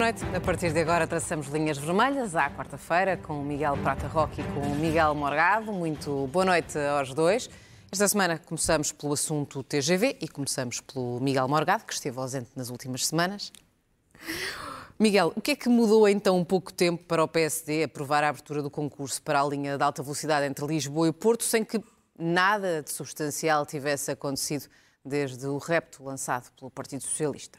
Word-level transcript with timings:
noite. 0.00 0.24
A 0.34 0.40
partir 0.40 0.72
de 0.72 0.80
agora 0.80 1.06
traçamos 1.06 1.48
linhas 1.48 1.76
vermelhas 1.76 2.34
à 2.34 2.48
quarta-feira 2.48 3.18
com 3.18 3.38
o 3.38 3.44
Miguel 3.44 3.76
Prata 3.82 4.06
Roque 4.06 4.40
e 4.40 4.44
com 4.44 4.60
o 4.60 4.74
Miguel 4.74 5.14
Morgado. 5.14 5.70
Muito 5.74 6.26
boa 6.28 6.42
noite 6.42 6.78
aos 6.78 7.12
dois. 7.12 7.50
Esta 7.92 8.08
semana 8.08 8.38
começamos 8.38 8.92
pelo 8.92 9.12
assunto 9.12 9.62
TGV 9.62 10.16
e 10.22 10.26
começamos 10.26 10.80
pelo 10.80 11.20
Miguel 11.20 11.46
Morgado, 11.46 11.84
que 11.84 11.92
esteve 11.92 12.18
ausente 12.18 12.48
nas 12.56 12.70
últimas 12.70 13.06
semanas. 13.06 13.52
Miguel, 14.98 15.34
o 15.36 15.40
que 15.42 15.50
é 15.50 15.54
que 15.54 15.68
mudou 15.68 16.08
então 16.08 16.38
um 16.38 16.44
pouco 16.46 16.72
tempo 16.72 17.04
para 17.04 17.22
o 17.22 17.28
PSD 17.28 17.84
aprovar 17.84 18.24
a 18.24 18.30
abertura 18.30 18.62
do 18.62 18.70
concurso 18.70 19.20
para 19.20 19.38
a 19.42 19.46
linha 19.46 19.76
de 19.76 19.84
alta 19.84 20.02
velocidade 20.02 20.46
entre 20.46 20.66
Lisboa 20.66 21.08
e 21.08 21.12
Porto 21.12 21.44
sem 21.44 21.62
que 21.62 21.78
nada 22.18 22.82
de 22.82 22.90
substancial 22.90 23.66
tivesse 23.66 24.10
acontecido 24.10 24.64
desde 25.04 25.46
o 25.46 25.58
repto 25.58 26.02
lançado 26.02 26.50
pelo 26.58 26.70
Partido 26.70 27.02
Socialista? 27.02 27.58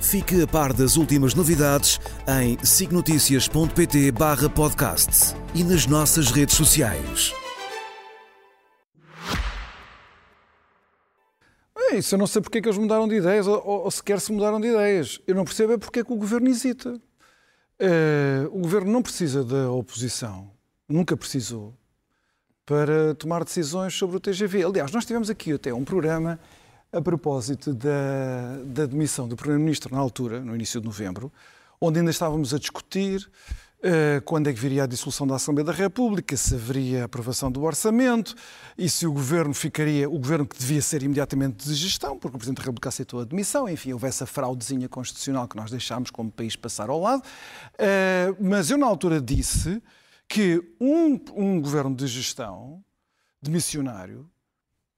Fique 0.00 0.42
a 0.42 0.46
par 0.46 0.72
das 0.72 0.96
últimas 0.96 1.34
novidades 1.34 2.00
em 2.40 2.56
signoticias.pt 2.64 4.12
barra 4.12 4.48
podcast 4.48 5.34
e 5.54 5.64
nas 5.64 5.86
nossas 5.86 6.30
redes 6.30 6.54
sociais. 6.54 7.34
Isso, 11.92 12.14
eu 12.14 12.18
não 12.18 12.26
sei 12.26 12.40
porque 12.40 12.58
é 12.58 12.60
que 12.60 12.68
eles 12.68 12.78
mudaram 12.78 13.08
de 13.08 13.16
ideias 13.16 13.46
ou, 13.46 13.60
ou 13.66 13.90
sequer 13.90 14.20
se 14.20 14.30
mudaram 14.30 14.60
de 14.60 14.68
ideias. 14.68 15.20
Eu 15.26 15.34
não 15.34 15.44
percebo 15.44 15.72
é 15.72 15.78
porque 15.78 16.00
é 16.00 16.04
que 16.04 16.12
o 16.12 16.16
governo 16.16 16.48
hesita. 16.48 16.94
Uh, 17.80 18.46
o 18.52 18.60
governo 18.60 18.92
não 18.92 19.02
precisa 19.02 19.44
da 19.44 19.70
oposição, 19.70 20.50
nunca 20.88 21.16
precisou, 21.16 21.74
para 22.66 23.14
tomar 23.14 23.44
decisões 23.44 23.94
sobre 23.94 24.16
o 24.16 24.20
TGV. 24.20 24.64
Aliás, 24.64 24.92
nós 24.92 25.04
tivemos 25.04 25.30
aqui 25.30 25.52
até 25.52 25.72
um 25.72 25.84
programa 25.84 26.38
a 26.92 27.00
propósito 27.00 27.74
da, 27.74 28.58
da 28.64 28.86
demissão 28.86 29.28
do 29.28 29.36
Primeiro-Ministro 29.36 29.94
na 29.94 30.00
altura, 30.00 30.40
no 30.40 30.54
início 30.54 30.80
de 30.80 30.86
novembro, 30.86 31.32
onde 31.80 31.98
ainda 31.98 32.10
estávamos 32.10 32.54
a 32.54 32.58
discutir 32.58 33.30
uh, 33.78 34.22
quando 34.24 34.48
é 34.48 34.52
que 34.52 34.58
viria 34.58 34.84
a 34.84 34.86
dissolução 34.86 35.26
da 35.26 35.36
Assembleia 35.36 35.66
da 35.66 35.72
República, 35.72 36.36
se 36.36 36.54
haveria 36.54 37.04
aprovação 37.04 37.52
do 37.52 37.62
orçamento 37.62 38.34
e 38.76 38.88
se 38.88 39.06
o 39.06 39.12
governo 39.12 39.52
ficaria, 39.52 40.08
o 40.08 40.18
governo 40.18 40.46
que 40.46 40.58
devia 40.58 40.80
ser 40.80 41.02
imediatamente 41.02 41.68
de 41.68 41.74
gestão, 41.74 42.18
porque 42.18 42.36
o 42.36 42.38
Presidente 42.38 42.58
da 42.58 42.62
República 42.62 42.88
aceitou 42.88 43.20
a 43.20 43.24
demissão, 43.24 43.68
enfim, 43.68 43.92
houve 43.92 44.06
essa 44.06 44.26
fraudezinha 44.26 44.88
constitucional 44.88 45.46
que 45.46 45.56
nós 45.56 45.70
deixámos 45.70 46.10
como 46.10 46.30
país 46.30 46.56
passar 46.56 46.88
ao 46.88 47.00
lado. 47.00 47.22
Uh, 47.74 48.36
mas 48.40 48.70
eu, 48.70 48.78
na 48.78 48.86
altura, 48.86 49.20
disse 49.20 49.82
que 50.26 50.62
um, 50.80 51.20
um 51.34 51.60
governo 51.60 51.94
de 51.94 52.06
gestão, 52.06 52.82
de 53.40 53.50
missionário, 53.50 54.28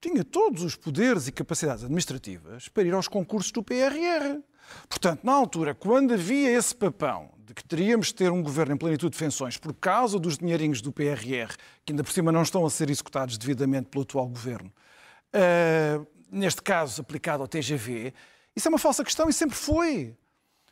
tinha 0.00 0.24
todos 0.24 0.62
os 0.62 0.74
poderes 0.74 1.28
e 1.28 1.32
capacidades 1.32 1.84
administrativas 1.84 2.68
para 2.68 2.84
ir 2.84 2.94
aos 2.94 3.06
concursos 3.06 3.52
do 3.52 3.62
PRR. 3.62 4.40
Portanto, 4.88 5.20
na 5.24 5.32
altura, 5.32 5.74
quando 5.74 6.14
havia 6.14 6.50
esse 6.50 6.74
papão 6.74 7.30
de 7.38 7.54
que 7.54 7.64
teríamos 7.64 8.08
de 8.08 8.14
ter 8.14 8.30
um 8.30 8.42
governo 8.42 8.74
em 8.74 8.78
plenitude 8.78 9.12
de 9.12 9.18
funções 9.18 9.56
por 9.56 9.74
causa 9.74 10.18
dos 10.18 10.38
dinheirinhos 10.38 10.80
do 10.80 10.92
PRR, 10.92 11.54
que 11.84 11.92
ainda 11.92 12.04
por 12.04 12.12
cima 12.12 12.30
não 12.30 12.42
estão 12.42 12.64
a 12.64 12.70
ser 12.70 12.88
executados 12.88 13.36
devidamente 13.36 13.88
pelo 13.88 14.02
atual 14.02 14.28
governo, 14.28 14.72
uh, 15.34 16.06
neste 16.30 16.62
caso 16.62 17.00
aplicado 17.00 17.42
ao 17.42 17.48
TGV, 17.48 18.14
isso 18.54 18.68
é 18.68 18.70
uma 18.70 18.78
falsa 18.78 19.04
questão 19.04 19.28
e 19.28 19.32
sempre 19.32 19.56
foi. 19.56 20.16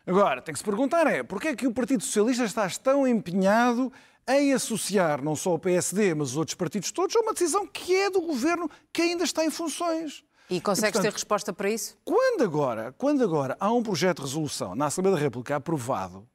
Agora, 0.07 0.41
tem 0.41 0.53
que 0.53 0.59
se 0.59 0.65
perguntar 0.65 1.07
é, 1.07 1.23
porquê 1.23 1.49
é 1.49 1.57
que 1.57 1.67
o 1.67 1.73
Partido 1.73 2.03
Socialista 2.03 2.45
está 2.45 2.69
tão 2.83 3.07
empenhado 3.07 3.93
em 4.29 4.53
associar 4.53 5.23
não 5.23 5.35
só 5.35 5.55
o 5.55 5.59
PSD, 5.59 6.15
mas 6.15 6.31
os 6.31 6.37
outros 6.37 6.55
partidos 6.55 6.93
todos 6.93 7.17
a 7.17 7.21
uma 7.21 7.33
decisão 7.33 7.67
que 7.67 7.95
é 7.95 8.11
do 8.11 8.21
governo 8.21 8.71
que 8.93 9.03
ainda 9.03 9.25
está 9.25 9.45
em 9.45 9.51
funções. 9.51 10.23
E 10.51 10.61
consegues 10.61 10.91
e, 10.91 10.93
portanto, 10.93 11.03
ter 11.03 11.13
resposta 11.13 11.53
para 11.53 11.71
isso? 11.71 11.97
Quando 12.05 12.43
agora, 12.43 12.95
quando 12.97 13.23
agora 13.23 13.57
há 13.59 13.73
um 13.73 13.83
projeto 13.83 14.19
de 14.19 14.23
resolução 14.25 14.75
na 14.75 14.87
Assembleia 14.87 15.17
da 15.17 15.23
República 15.23 15.57
aprovado, 15.57 16.27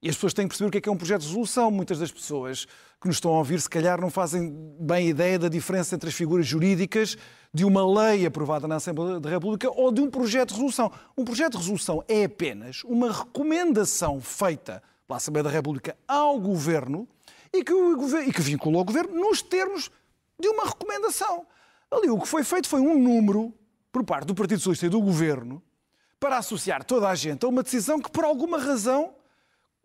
e 0.00 0.08
as 0.08 0.14
pessoas 0.14 0.32
têm 0.32 0.46
que 0.46 0.50
perceber 0.50 0.68
o 0.68 0.70
que 0.70 0.78
é, 0.78 0.80
que 0.80 0.88
é 0.88 0.92
um 0.92 0.96
projeto 0.96 1.22
de 1.22 1.26
resolução, 1.26 1.70
muitas 1.72 1.98
das 1.98 2.12
pessoas 2.12 2.66
que 3.00 3.08
nos 3.08 3.16
estão 3.16 3.34
a 3.34 3.38
ouvir, 3.38 3.60
se 3.60 3.68
calhar, 3.68 4.00
não 4.00 4.10
fazem 4.10 4.52
bem 4.78 5.08
ideia 5.08 5.38
da 5.40 5.48
diferença 5.48 5.94
entre 5.96 6.08
as 6.08 6.14
figuras 6.14 6.46
jurídicas 6.46 7.16
de 7.52 7.64
uma 7.64 7.84
lei 7.84 8.24
aprovada 8.24 8.68
na 8.68 8.76
Assembleia 8.76 9.18
da 9.18 9.28
República 9.28 9.68
ou 9.70 9.90
de 9.90 10.00
um 10.00 10.08
projeto 10.08 10.50
de 10.50 10.54
resolução. 10.54 10.92
Um 11.16 11.24
projeto 11.24 11.52
de 11.52 11.58
resolução 11.58 12.04
é 12.06 12.24
apenas 12.24 12.84
uma 12.84 13.10
recomendação 13.10 14.20
feita 14.20 14.80
pela 15.06 15.16
Assembleia 15.16 15.44
da 15.44 15.50
República 15.50 15.96
ao 16.06 16.38
Governo 16.38 17.08
e 17.52 17.64
que, 17.64 17.72
o 17.72 17.96
governo, 17.96 18.28
e 18.28 18.32
que 18.32 18.42
vinculou 18.42 18.82
o 18.82 18.84
governo 18.84 19.14
nos 19.14 19.42
termos 19.42 19.90
de 20.38 20.48
uma 20.48 20.64
recomendação. 20.64 21.46
Ali 21.90 22.10
o 22.10 22.18
que 22.20 22.28
foi 22.28 22.44
feito 22.44 22.68
foi 22.68 22.80
um 22.80 22.98
número 22.98 23.52
por 23.90 24.04
parte 24.04 24.26
do 24.26 24.34
Partido 24.34 24.58
Socialista 24.58 24.86
e 24.86 24.90
do 24.90 25.00
governo 25.00 25.62
para 26.20 26.38
associar 26.38 26.84
toda 26.84 27.08
a 27.08 27.14
gente 27.14 27.44
a 27.44 27.48
uma 27.48 27.62
decisão 27.62 28.00
que, 28.00 28.10
por 28.10 28.24
alguma 28.24 28.58
razão, 28.58 29.14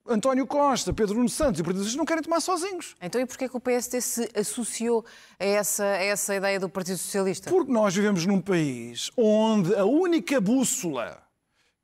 António 0.06 0.46
Costa, 0.46 0.92
Pedro 0.92 1.16
Nuno 1.16 1.30
Santos 1.30 1.60
e 1.60 1.62
o 1.62 1.66
Partido 1.66 1.80
Socialista 1.80 1.98
não 1.98 2.06
querem 2.06 2.24
tomar 2.24 2.42
sozinhos. 2.42 2.96
Então 3.02 3.22
e 3.22 3.26
porquê 3.26 3.48
que 3.48 3.56
o 3.56 3.60
PSD 3.60 4.02
se 4.02 4.30
associou 4.36 5.06
a 5.40 5.46
essa, 5.46 5.86
a 5.86 6.04
essa 6.04 6.36
ideia 6.36 6.60
do 6.60 6.68
Partido 6.68 6.98
Socialista? 6.98 7.50
Porque 7.50 7.72
nós 7.72 7.96
vivemos 7.96 8.26
num 8.26 8.42
país 8.42 9.10
onde 9.16 9.74
a 9.76 9.86
única 9.86 10.42
bússola 10.42 11.24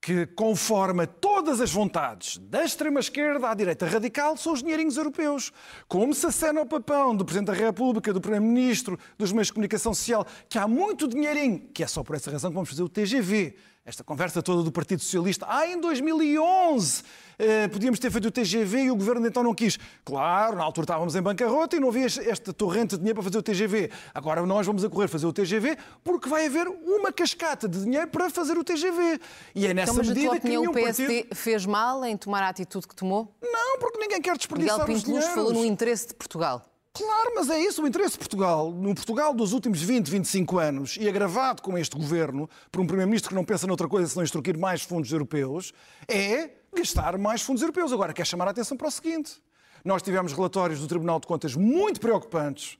que 0.01 0.25
conforma 0.27 1.05
todas 1.05 1.59
as 1.59 1.71
vontades 1.71 2.37
da 2.37 2.63
extrema-esquerda 2.63 3.49
à 3.49 3.53
direita 3.53 3.85
radical 3.85 4.37
são 4.37 4.53
os 4.53 4.63
dinheirinhos 4.63 4.95
europeus. 4.95 5.51
Como 5.87 6.13
se 6.13 6.25
acena 6.25 6.61
ao 6.61 6.65
papão 6.65 7.15
do 7.15 7.25
Presidente 7.25 7.47
da 7.47 7.53
República, 7.53 8.13
do 8.13 8.21
Primeiro-Ministro, 8.21 8.97
dos 9.17 9.31
meios 9.31 9.47
de 9.47 9.53
comunicação 9.53 9.93
social, 9.93 10.25
que 10.47 10.57
há 10.57 10.67
muito 10.67 11.07
dinheirinho, 11.07 11.67
que 11.73 11.83
é 11.83 11.87
só 11.87 12.03
por 12.03 12.15
essa 12.15 12.31
razão 12.31 12.49
que 12.49 12.55
vamos 12.55 12.69
fazer 12.69 12.83
o 12.83 12.89
TGV. 12.89 13.55
Esta 13.89 14.03
conversa 14.03 14.43
toda 14.43 14.61
do 14.61 14.71
Partido 14.71 15.01
Socialista. 15.01 15.47
Ah, 15.49 15.65
em 15.65 15.81
2011 15.81 17.01
eh, 17.39 17.67
podíamos 17.69 17.97
ter 17.97 18.11
feito 18.11 18.27
o 18.27 18.31
TGV 18.31 18.83
e 18.83 18.91
o 18.91 18.95
governo 18.95 19.25
então 19.25 19.41
não 19.41 19.51
quis. 19.51 19.79
Claro, 20.05 20.57
na 20.57 20.63
altura 20.63 20.83
estávamos 20.83 21.15
em 21.15 21.21
bancarrota 21.23 21.75
e 21.75 21.79
não 21.79 21.89
havia 21.89 22.05
esta 22.05 22.53
torrente 22.53 22.91
de 22.91 22.97
dinheiro 22.97 23.15
para 23.15 23.23
fazer 23.23 23.39
o 23.39 23.41
TGV. 23.41 23.89
Agora 24.13 24.45
nós 24.45 24.67
vamos 24.67 24.83
a 24.83 24.89
correr 24.91 25.07
fazer 25.07 25.25
o 25.25 25.33
TGV 25.33 25.75
porque 26.03 26.29
vai 26.29 26.45
haver 26.45 26.67
uma 26.67 27.11
cascata 27.11 27.67
de 27.67 27.83
dinheiro 27.83 28.07
para 28.09 28.29
fazer 28.29 28.59
o 28.59 28.63
TGV. 28.63 29.19
E 29.55 29.65
é 29.65 29.73
nessa 29.73 29.91
então, 29.91 30.03
mas 30.05 30.07
medida 30.09 30.35
opinião, 30.35 30.61
que 30.61 30.69
o 30.69 30.73
PSD 30.73 31.23
partido... 31.23 31.35
fez 31.35 31.65
mal 31.65 32.05
em 32.05 32.15
tomar 32.15 32.43
a 32.43 32.49
atitude 32.49 32.87
que 32.87 32.95
tomou? 32.95 33.35
Não, 33.41 33.79
porque 33.79 33.97
ninguém 33.97 34.21
quer 34.21 34.37
desperdiçar 34.37 34.81
Miguel 34.81 34.97
Pinto 34.97 35.09
Luz 35.09 35.25
falou 35.29 35.51
no 35.51 35.65
interesse 35.65 36.09
de 36.09 36.13
Portugal. 36.13 36.63
Claro, 36.99 37.31
mas 37.33 37.49
é 37.49 37.57
isso 37.57 37.81
o 37.81 37.87
interesse 37.87 38.11
de 38.11 38.19
Portugal. 38.19 38.71
No 38.71 38.93
Portugal 38.93 39.33
dos 39.33 39.53
últimos 39.53 39.81
20, 39.81 40.09
25 40.09 40.59
anos, 40.59 40.97
e 40.99 41.07
agravado 41.07 41.61
com 41.61 41.77
este 41.77 41.95
governo, 41.95 42.49
por 42.69 42.81
um 42.81 42.85
Primeiro-Ministro 42.85 43.29
que 43.29 43.35
não 43.35 43.45
pensa 43.45 43.65
noutra 43.65 43.87
coisa 43.87 44.09
senão 44.09 44.21
extorquir 44.21 44.57
mais 44.57 44.81
fundos 44.81 45.09
europeus, 45.09 45.71
é 46.09 46.49
gastar 46.75 47.17
mais 47.17 47.41
fundos 47.41 47.61
europeus. 47.61 47.93
Agora, 47.93 48.11
quer 48.11 48.27
chamar 48.27 48.49
a 48.49 48.51
atenção 48.51 48.75
para 48.75 48.89
o 48.89 48.91
seguinte: 48.91 49.41
nós 49.85 50.01
tivemos 50.01 50.33
relatórios 50.33 50.81
do 50.81 50.87
Tribunal 50.89 51.21
de 51.21 51.27
Contas 51.27 51.55
muito 51.55 52.01
preocupantes 52.01 52.77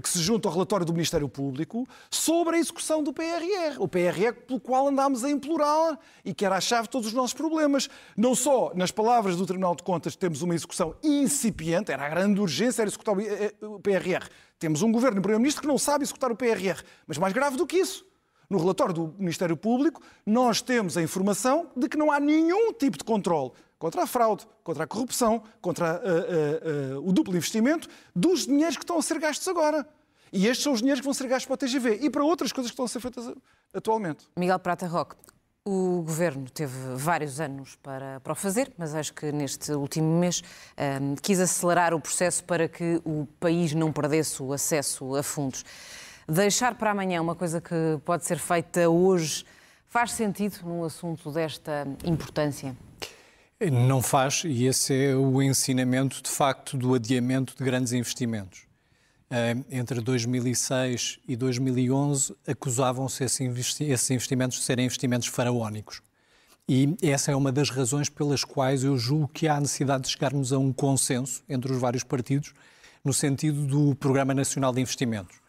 que 0.00 0.08
se 0.08 0.18
junta 0.18 0.48
ao 0.48 0.52
relatório 0.52 0.84
do 0.84 0.92
Ministério 0.92 1.28
Público 1.28 1.86
sobre 2.10 2.56
a 2.56 2.58
execução 2.58 3.02
do 3.02 3.12
PRR. 3.12 3.78
O 3.78 3.86
PRR 3.86 4.32
pelo 4.46 4.58
qual 4.58 4.88
andámos 4.88 5.22
a 5.24 5.30
implorar 5.30 5.98
e 6.24 6.34
que 6.34 6.44
era 6.44 6.56
a 6.56 6.60
chave 6.60 6.84
de 6.84 6.90
todos 6.90 7.08
os 7.08 7.12
nossos 7.12 7.32
problemas. 7.32 7.88
Não 8.16 8.34
só, 8.34 8.72
nas 8.74 8.90
palavras 8.90 9.36
do 9.36 9.46
Tribunal 9.46 9.76
de 9.76 9.84
Contas, 9.84 10.16
temos 10.16 10.42
uma 10.42 10.54
execução 10.54 10.96
incipiente, 11.02 11.92
era 11.92 12.06
a 12.06 12.08
grande 12.08 12.40
urgência, 12.40 12.82
era 12.82 12.88
executar 12.88 13.14
o 13.62 13.78
PRR. 13.78 14.28
Temos 14.58 14.82
um 14.82 14.90
governo 14.90 15.18
e 15.18 15.20
um 15.20 15.22
Primeiro-Ministro 15.22 15.62
que 15.62 15.68
não 15.68 15.78
sabe 15.78 16.02
executar 16.02 16.32
o 16.32 16.36
PRR. 16.36 16.82
Mas 17.06 17.16
mais 17.16 17.32
grave 17.32 17.56
do 17.56 17.66
que 17.66 17.76
isso, 17.76 18.04
no 18.50 18.58
relatório 18.58 18.92
do 18.92 19.14
Ministério 19.16 19.56
Público, 19.56 20.02
nós 20.26 20.60
temos 20.60 20.96
a 20.96 21.02
informação 21.02 21.70
de 21.76 21.88
que 21.88 21.96
não 21.96 22.10
há 22.10 22.18
nenhum 22.18 22.72
tipo 22.72 22.98
de 22.98 23.04
controle 23.04 23.52
contra 23.84 24.04
a 24.04 24.06
fraude, 24.06 24.46
contra 24.62 24.84
a 24.84 24.86
corrupção, 24.86 25.42
contra 25.60 26.00
uh, 26.00 26.96
uh, 26.96 27.00
uh, 27.00 27.06
o 27.06 27.12
duplo 27.12 27.36
investimento 27.36 27.86
dos 28.16 28.46
dinheiros 28.46 28.78
que 28.78 28.82
estão 28.82 28.96
a 28.96 29.02
ser 29.02 29.18
gastos 29.18 29.46
agora. 29.46 29.86
E 30.32 30.46
estes 30.46 30.64
são 30.64 30.72
os 30.72 30.78
dinheiros 30.78 31.02
que 31.02 31.04
vão 31.04 31.12
ser 31.12 31.28
gastos 31.28 31.44
para 31.44 31.52
o 31.52 31.56
TGV 31.58 31.98
e 32.00 32.08
para 32.08 32.24
outras 32.24 32.50
coisas 32.50 32.70
que 32.70 32.72
estão 32.72 32.86
a 32.86 32.88
ser 32.88 33.00
feitas 33.00 33.30
atualmente. 33.74 34.26
Miguel 34.38 34.58
Prata 34.58 34.86
Roque, 34.86 35.16
o 35.66 36.00
governo 36.00 36.48
teve 36.48 36.74
vários 36.94 37.40
anos 37.40 37.76
para, 37.82 38.20
para 38.20 38.32
o 38.32 38.34
fazer, 38.34 38.72
mas 38.78 38.94
acho 38.94 39.12
que 39.12 39.30
neste 39.30 39.72
último 39.72 40.18
mês 40.18 40.42
um, 41.02 41.14
quis 41.16 41.38
acelerar 41.38 41.92
o 41.92 42.00
processo 42.00 42.42
para 42.42 42.66
que 42.66 43.02
o 43.04 43.28
país 43.38 43.74
não 43.74 43.92
perdesse 43.92 44.42
o 44.42 44.54
acesso 44.54 45.14
a 45.14 45.22
fundos. 45.22 45.62
Deixar 46.26 46.74
para 46.76 46.92
amanhã 46.92 47.20
uma 47.20 47.34
coisa 47.34 47.60
que 47.60 48.00
pode 48.02 48.24
ser 48.24 48.38
feita 48.38 48.88
hoje 48.88 49.44
faz 49.90 50.12
sentido 50.12 50.56
num 50.64 50.84
assunto 50.84 51.30
desta 51.30 51.86
importância? 52.02 52.74
Não 53.60 54.02
faz, 54.02 54.42
e 54.44 54.66
esse 54.66 54.92
é 54.92 55.16
o 55.16 55.40
ensinamento, 55.40 56.22
de 56.22 56.28
facto, 56.28 56.76
do 56.76 56.94
adiamento 56.94 57.56
de 57.56 57.64
grandes 57.64 57.92
investimentos. 57.92 58.66
Entre 59.70 60.00
2006 60.00 61.18
e 61.26 61.34
2011, 61.34 62.34
acusavam-se 62.46 63.24
esses 63.24 63.40
investimentos 64.10 64.58
de 64.58 64.64
serem 64.64 64.84
investimentos 64.84 65.28
faraónicos. 65.28 66.02
E 66.68 66.96
essa 67.02 67.30
é 67.30 67.36
uma 67.36 67.52
das 67.52 67.70
razões 67.70 68.08
pelas 68.08 68.44
quais 68.44 68.84
eu 68.84 68.96
julgo 68.96 69.28
que 69.28 69.48
há 69.48 69.60
necessidade 69.60 70.04
de 70.04 70.10
chegarmos 70.10 70.52
a 70.52 70.58
um 70.58 70.72
consenso 70.72 71.42
entre 71.48 71.72
os 71.72 71.78
vários 71.78 72.02
partidos 72.02 72.52
no 73.04 73.12
sentido 73.12 73.66
do 73.66 73.94
Programa 73.94 74.34
Nacional 74.34 74.72
de 74.72 74.80
Investimentos. 74.80 75.43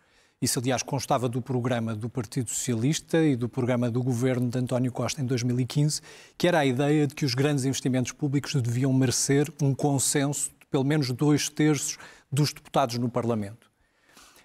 Isso, 0.46 0.60
aliás, 0.60 0.84
constava 0.84 1.28
do 1.28 1.42
programa 1.42 1.96
do 1.96 2.08
Partido 2.08 2.52
Socialista 2.52 3.18
e 3.18 3.36
do 3.36 3.50
programa 3.50 3.90
do 3.90 4.04
governo 4.04 4.48
de 4.48 4.60
António 4.60 4.92
Costa 4.92 5.20
em 5.20 5.26
2015, 5.26 6.02
que 6.38 6.48
era 6.48 6.60
a 6.60 6.66
ideia 6.68 7.08
de 7.08 7.16
que 7.16 7.26
os 7.26 7.34
grandes 7.34 7.66
investimentos 7.66 8.12
públicos 8.12 8.54
deviam 8.54 8.94
merecer 8.94 9.52
um 9.60 9.74
consenso 9.74 10.52
de 10.52 10.68
pelo 10.68 10.84
menos 10.84 11.10
dois 11.10 11.50
terços 11.50 11.98
dos 12.32 12.54
deputados 12.54 13.00
no 13.00 13.10
Parlamento. 13.10 13.72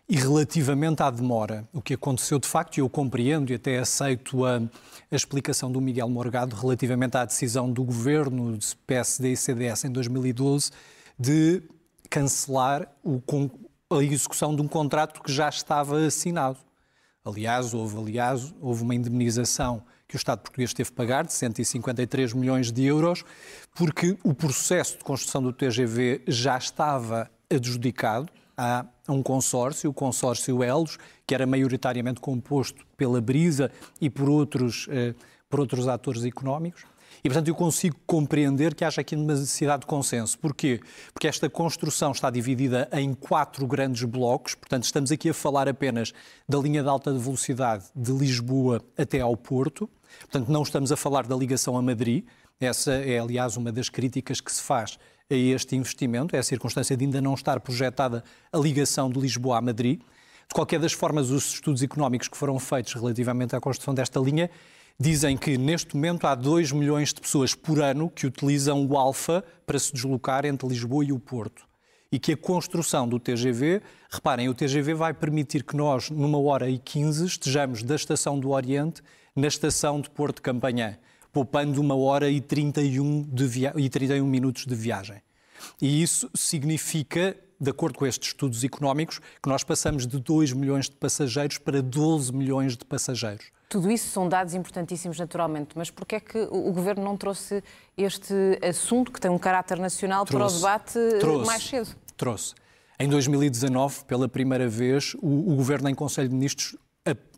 E 0.08 0.17
relativamente 0.17 1.02
à 1.02 1.11
demora, 1.11 1.69
o 1.70 1.82
que 1.82 1.93
aconteceu 1.93 2.38
de 2.38 2.49
facto, 2.49 2.79
e 2.79 2.81
eu 2.81 2.88
compreendo 2.88 3.52
e 3.52 3.56
até 3.56 3.79
aceito 3.79 4.47
a, 4.47 4.56
a, 4.56 5.14
explicação 5.14 5.70
do 5.70 5.82
Miguel 5.82 6.08
Morgado 6.08 6.56
relativamente 6.56 7.19
à 7.19 7.26
decisão 7.26 7.70
do 7.70 7.85
governo 7.85 8.56
de 8.56 8.75
PSD 8.87 9.32
e 9.32 9.37
CDS 9.37 9.85
em 9.85 9.93
2012 9.93 10.70
de 11.19 11.62
cancelar 12.08 12.91
o, 13.05 13.20
a 13.99 14.05
execução 14.05 14.55
de 14.55 14.63
um 14.63 14.69
contrato 14.69 15.21
que 15.21 15.33
já 15.33 15.49
estava 15.49 15.99
assinado. 15.99 16.59
Aliás, 17.25 17.75
houve, 17.75 17.99
aliás, 17.99 18.55
houve 18.61 18.83
uma 18.83 18.95
indemnização 18.95 19.83
que 20.07 20.15
o 20.15 20.17
Estado 20.17 20.41
português 20.41 20.73
teve 20.73 20.91
que 20.91 20.97
pagar 20.97 21.25
de 21.25 21.33
153 21.33 22.33
milhões 22.33 22.71
de 22.71 22.85
euros, 22.85 23.25
porque 23.75 24.17
o 24.23 24.33
processo 24.33 24.99
de 24.99 25.05
construção 25.05 25.43
do 25.43 25.53
TGV 25.53 26.23
já 26.27 26.57
estava 26.57 27.29
adjudicado 27.49 28.29
a 28.57 28.87
um 29.09 29.23
consórcio, 29.23 29.91
o 29.91 29.95
consórcio 29.95 30.63
Elos, 30.63 30.99
que 31.27 31.35
era 31.35 31.47
maioritariamente 31.47 32.21
composto 32.21 32.87
pela 32.97 33.21
Brisa 33.21 33.71
e 34.01 34.09
por 34.09 34.29
outros, 34.29 34.87
eh, 34.91 35.15
por 35.49 35.61
outros 35.61 35.89
atores 35.89 36.25
económicos. 36.25 36.85
E, 37.23 37.29
portanto, 37.29 37.49
eu 37.49 37.55
consigo 37.55 37.97
compreender 38.07 38.75
que 38.75 38.85
haja 38.85 39.01
aqui 39.01 39.15
uma 39.15 39.35
necessidade 39.35 39.81
de 39.81 39.87
consenso. 39.87 40.39
Porquê? 40.39 40.81
Porque 41.13 41.29
esta 41.29 41.49
construção 41.51 42.13
está 42.13 42.31
dividida 42.31 42.89
em 42.93 43.13
quatro 43.15 43.67
grandes 43.67 44.05
blocos, 44.05 44.55
portanto, 44.55 44.85
estamos 44.85 45.13
aqui 45.13 45.29
a 45.31 45.35
falar 45.35 45.69
apenas 45.69 46.13
da 46.49 46.59
linha 46.59 46.83
de 46.83 46.89
alta 46.89 47.13
velocidade 47.13 47.85
de 47.95 48.13
Lisboa 48.13 48.83
até 48.97 49.21
ao 49.21 49.37
Porto, 49.37 49.89
portanto, 50.21 50.49
não 50.49 50.63
estamos 50.63 50.91
a 50.91 50.97
falar 50.97 51.27
da 51.27 51.37
ligação 51.37 51.77
a 51.77 51.83
Madrid. 51.83 52.25
Essa 52.59 52.93
é, 52.93 53.19
aliás, 53.19 53.57
uma 53.57 53.73
das 53.73 53.89
críticas 53.89 54.41
que 54.41 54.53
se 54.53 54.63
faz 54.63 54.99
a 55.31 55.35
este 55.35 55.77
investimento, 55.77 56.35
é 56.35 56.41
a 56.41 56.43
circunstância 56.43 56.97
de 56.97 57.05
ainda 57.05 57.21
não 57.21 57.35
estar 57.35 57.61
projetada 57.61 58.25
a 58.53 58.59
ligação 58.59 59.09
de 59.09 59.19
Lisboa 59.21 59.59
a 59.59 59.61
Madrid. 59.61 60.01
De 60.01 60.55
qualquer 60.55 60.81
das 60.81 60.93
formas, 60.93 61.31
os 61.31 61.55
estudos 61.55 61.81
económicos 61.83 62.27
que 62.27 62.37
foram 62.37 62.59
feitos 62.59 62.95
relativamente 62.95 63.55
à 63.55 63.61
construção 63.61 63.95
desta 63.95 64.19
linha 64.19 64.51
dizem 65.00 65.37
que 65.37 65.56
neste 65.56 65.97
momento 65.97 66.26
há 66.26 66.35
2 66.35 66.73
milhões 66.73 67.12
de 67.14 67.20
pessoas 67.20 67.55
por 67.55 67.81
ano 67.81 68.11
que 68.11 68.26
utilizam 68.26 68.87
o 68.87 68.97
Alfa 68.99 69.43
para 69.67 69.79
se 69.79 69.93
deslocar 69.93 70.44
entre 70.44 70.69
Lisboa 70.69 71.05
e 71.05 71.12
o 71.12 71.19
Porto. 71.19 71.67
E 72.12 72.19
que 72.19 72.32
a 72.32 72.37
construção 72.37 73.08
do 73.08 73.19
TGV, 73.19 73.81
reparem, 74.11 74.49
o 74.49 74.55
TGV 74.55 74.94
vai 74.94 75.14
permitir 75.14 75.64
que 75.64 75.76
nós, 75.76 76.11
numa 76.11 76.38
hora 76.38 76.69
e 76.69 76.79
15, 76.79 77.25
estejamos 77.25 77.82
da 77.82 77.94
estação 77.94 78.38
do 78.38 78.50
Oriente 78.50 79.00
na 79.35 79.47
estação 79.47 80.00
de 80.00 80.11
Porto 80.11 80.43
Campanhã 80.43 80.99
poupando 81.32 81.81
uma 81.81 81.94
hora 81.94 82.29
e 82.31 82.41
31, 82.41 83.23
de 83.23 83.47
via... 83.47 83.73
e 83.76 83.88
31 83.88 84.26
minutos 84.26 84.67
de 84.67 84.75
viagem. 84.75 85.23
E 85.81 86.02
isso 86.02 86.31
significa, 86.35 87.37
de 87.58 87.70
acordo 87.70 87.99
com 87.99 88.06
estes 88.06 88.29
estudos 88.29 88.64
económicos, 88.64 89.20
que 89.43 89.49
nós 89.49 89.62
passamos 89.62 90.06
de 90.06 90.19
2 90.19 90.52
milhões 90.52 90.87
de 90.87 90.97
passageiros 90.97 91.58
para 91.58 91.82
12 91.82 92.35
milhões 92.35 92.76
de 92.76 92.85
passageiros. 92.85 93.47
Tudo 93.71 93.89
isso 93.89 94.09
são 94.09 94.29
dados 94.29 94.53
importantíssimos, 94.53 95.17
naturalmente, 95.17 95.71
mas 95.77 95.93
porquê 95.93 96.17
é 96.17 96.21
que 96.21 96.39
o 96.51 96.73
Governo 96.73 97.05
não 97.05 97.17
trouxe 97.17 97.63
este 97.97 98.35
assunto, 98.69 99.13
que 99.13 99.21
tem 99.21 99.31
um 99.31 99.39
caráter 99.39 99.79
nacional, 99.79 100.25
trouxe, 100.25 100.61
para 100.61 100.75
o 100.75 100.75
debate 100.75 101.19
trouxe, 101.21 101.47
mais 101.47 101.63
cedo? 101.63 101.97
Trouxe. 102.17 102.55
Em 102.99 103.09
2019, 103.09 104.07
pela 104.07 104.29
primeira 104.29 104.69
vez, 104.69 105.15
o, 105.23 105.53
o 105.53 105.55
Governo, 105.55 105.89
em 105.89 105.95
Conselho 105.95 106.29
de 106.29 106.35
Ministros, 106.35 106.77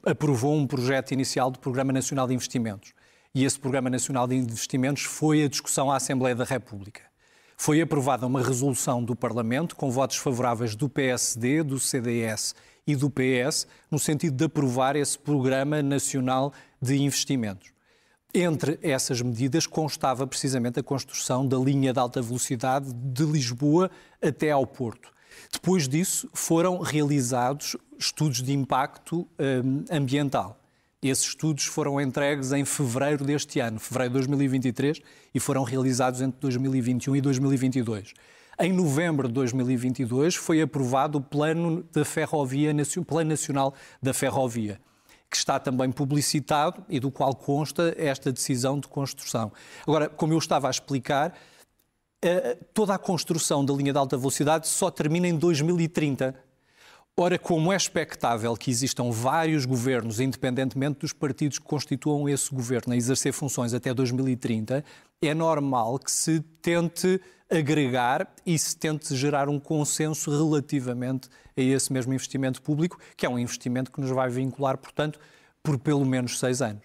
aprovou 0.06 0.55
um 0.55 0.67
projeto 0.67 1.12
inicial 1.12 1.50
do 1.50 1.58
Programa 1.58 1.93
Nacional 1.93 2.26
de 2.26 2.32
Investimentos 2.32 2.94
e 3.34 3.44
esse 3.44 3.61
Programa 3.61 3.90
Nacional 3.90 4.26
de 4.26 4.34
Investimentos 4.34 5.02
foi 5.02 5.44
a 5.44 5.49
discussão 5.49 5.90
à 5.90 5.96
Assembleia 5.96 6.34
da 6.34 6.44
República. 6.44 7.02
Foi 7.58 7.79
aprovada 7.82 8.26
uma 8.26 8.43
resolução 8.43 9.05
do 9.05 9.14
Parlamento 9.14 9.76
com 9.76 9.90
votos 9.90 10.17
favoráveis 10.17 10.75
do 10.75 10.88
PSD, 10.88 11.62
do 11.62 11.79
CDS 11.79 12.55
e 12.87 12.96
do 12.96 13.11
PS, 13.11 13.67
no 13.90 13.99
sentido 13.99 14.37
de 14.37 14.44
aprovar 14.44 14.96
esse 14.96 15.19
Programa 15.19 15.82
Nacional 15.82 16.52
de 16.81 16.96
Investimentos. 16.96 17.73
Entre 18.34 18.79
essas 18.82 19.20
medidas 19.20 19.67
constava 19.67 20.26
precisamente 20.26 20.81
a 20.81 20.82
construção 20.82 21.46
da 21.46 21.58
linha 21.58 21.93
de 21.93 21.99
alta 21.99 22.23
velocidade 22.23 22.93
de 22.93 23.25
Lisboa 23.25 23.90
até 24.23 24.50
ao 24.50 24.67
Porto. 24.67 25.12
Depois 25.52 25.87
disso, 25.87 26.29
foram 26.32 26.79
realizados 26.79 27.76
estudos 27.99 28.43
de 28.43 28.52
impacto 28.52 29.29
um, 29.38 29.84
ambiental. 29.90 30.58
Esses 31.02 31.26
estudos 31.26 31.64
foram 31.64 32.00
entregues 32.00 32.52
em 32.52 32.64
fevereiro 32.64 33.25
deste 33.25 33.58
ano, 33.61 33.79
fevereiro 33.79 34.14
de 34.14 34.19
2023, 34.20 35.00
e 35.34 35.40
foram 35.40 35.62
realizados 35.62 36.20
entre 36.20 36.40
2021 36.40 37.17
e 37.17 37.20
2022. 37.20 38.14
Em 38.62 38.72
novembro 38.72 39.26
de 39.26 39.34
2022 39.34 40.36
foi 40.36 40.62
aprovado 40.62 41.18
o 41.18 41.20
Plano 41.20 41.84
da 41.92 42.04
Ferrovia, 42.04 42.72
Plano 43.04 43.30
Nacional 43.30 43.74
da 44.00 44.14
Ferrovia, 44.14 44.80
que 45.28 45.36
está 45.36 45.58
também 45.58 45.90
publicitado 45.90 46.84
e 46.88 47.00
do 47.00 47.10
qual 47.10 47.34
consta 47.34 47.92
esta 47.98 48.30
decisão 48.30 48.78
de 48.78 48.86
construção. 48.86 49.50
Agora, 49.84 50.08
como 50.08 50.32
eu 50.32 50.38
estava 50.38 50.68
a 50.68 50.70
explicar, 50.70 51.36
eh, 52.22 52.56
toda 52.72 52.94
a 52.94 52.98
construção 52.98 53.64
da 53.64 53.74
linha 53.74 53.92
de 53.92 53.98
alta 53.98 54.16
velocidade 54.16 54.68
só 54.68 54.92
termina 54.92 55.26
em 55.26 55.36
2030. 55.36 56.32
Ora, 57.16 57.40
como 57.40 57.72
é 57.72 57.76
expectável 57.76 58.56
que 58.56 58.70
existam 58.70 59.10
vários 59.10 59.66
governos, 59.66 60.20
independentemente 60.20 61.00
dos 61.00 61.12
partidos 61.12 61.58
que 61.58 61.64
constituam 61.64 62.28
esse 62.28 62.54
governo, 62.54 62.92
a 62.92 62.96
exercer 62.96 63.32
funções 63.32 63.74
até 63.74 63.92
2030, 63.92 64.84
é 65.20 65.34
normal 65.34 65.98
que 65.98 66.12
se 66.12 66.38
tente 66.62 67.20
agregar 67.52 68.26
e 68.46 68.58
se 68.58 68.76
tente 68.76 69.14
gerar 69.14 69.48
um 69.48 69.60
consenso 69.60 70.30
relativamente 70.30 71.28
a 71.56 71.60
esse 71.60 71.92
mesmo 71.92 72.12
investimento 72.12 72.62
público, 72.62 72.98
que 73.16 73.26
é 73.26 73.28
um 73.28 73.38
investimento 73.38 73.92
que 73.92 74.00
nos 74.00 74.10
vai 74.10 74.28
vincular, 74.28 74.78
portanto, 74.78 75.20
por 75.62 75.78
pelo 75.78 76.04
menos 76.04 76.38
seis 76.38 76.62
anos. 76.62 76.82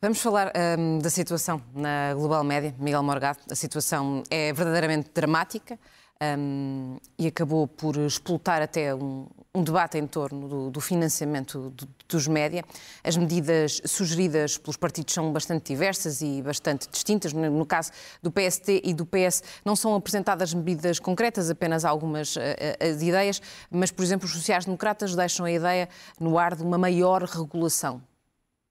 Vamos 0.00 0.20
falar 0.20 0.52
um, 0.78 0.98
da 0.98 1.10
situação 1.10 1.60
na 1.74 2.14
Global 2.14 2.44
Média, 2.44 2.74
Miguel 2.78 3.02
Morgado. 3.02 3.40
A 3.50 3.54
situação 3.54 4.22
é 4.30 4.52
verdadeiramente 4.52 5.10
dramática 5.12 5.78
um, 6.20 6.96
e 7.18 7.26
acabou 7.28 7.68
por 7.68 7.96
explotar 7.96 8.60
até 8.60 8.94
um, 8.94 9.26
um 9.54 9.62
debate 9.62 9.98
em 9.98 10.06
torno 10.06 10.48
do, 10.48 10.70
do 10.70 10.80
financiamento 10.80 11.70
do, 11.70 11.88
dos 12.08 12.26
média. 12.26 12.64
As 13.04 13.16
medidas 13.16 13.80
sugeridas 13.84 14.58
pelos 14.58 14.76
partidos 14.76 15.14
são 15.14 15.32
bastante 15.32 15.72
diversas 15.72 16.20
e 16.20 16.42
bastante 16.42 16.88
distintas. 16.88 17.32
No, 17.32 17.64
caso 17.64 17.92
do 18.22 18.30
PST 18.32 18.82
e 18.84 18.92
do 18.92 19.06
PS, 19.06 19.42
não 19.64 19.76
são 19.76 19.94
apresentadas 19.94 20.52
medidas 20.52 20.98
concretas, 20.98 21.50
apenas 21.50 21.84
algumas 21.84 22.36
uh, 22.36 22.40
uh, 22.40 23.02
ideias, 23.02 23.40
mas, 23.70 23.90
por 23.90 24.02
exemplo, 24.02 24.26
os 24.26 24.32
sociais-democratas 24.32 25.14
deixam 25.14 25.46
a 25.46 25.52
ideia 25.52 25.88
no 26.18 26.38
ar 26.38 26.56
de 26.56 26.62
uma 26.62 26.78
maior 26.78 27.22
regulação. 27.22 28.02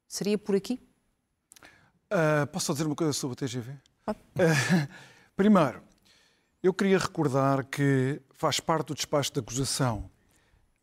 Seria 0.08 0.38
por 0.38 0.56
aqui? 0.56 0.80
Uh, 2.12 2.48
posso 2.48 2.68
só 2.68 2.74
dizer 2.74 2.86
uma 2.86 2.96
coisa 2.96 3.14
sobre 3.14 3.34
o 3.34 3.36
TGV? 3.36 3.74
primeiro, 5.36 5.82
eu 6.62 6.74
queria 6.74 6.98
recordar 6.98 7.66
que 7.66 8.22
faz 8.32 8.60
parte 8.60 8.88
do 8.88 8.96
despacho 8.96 9.32
de 9.32 9.40
acusação 9.40 10.10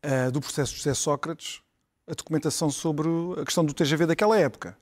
uh, 0.03 0.31
do 0.31 0.39
processo 0.39 0.71
de 0.71 0.77
José 0.77 0.93
Sócrates 0.93 1.61
a 2.07 2.13
documentação 2.13 2.69
sobre 2.69 3.09
a 3.39 3.43
questão 3.43 3.65
do 3.65 3.73
TGV 3.73 4.05
daquela 4.05 4.37
época. 4.37 4.77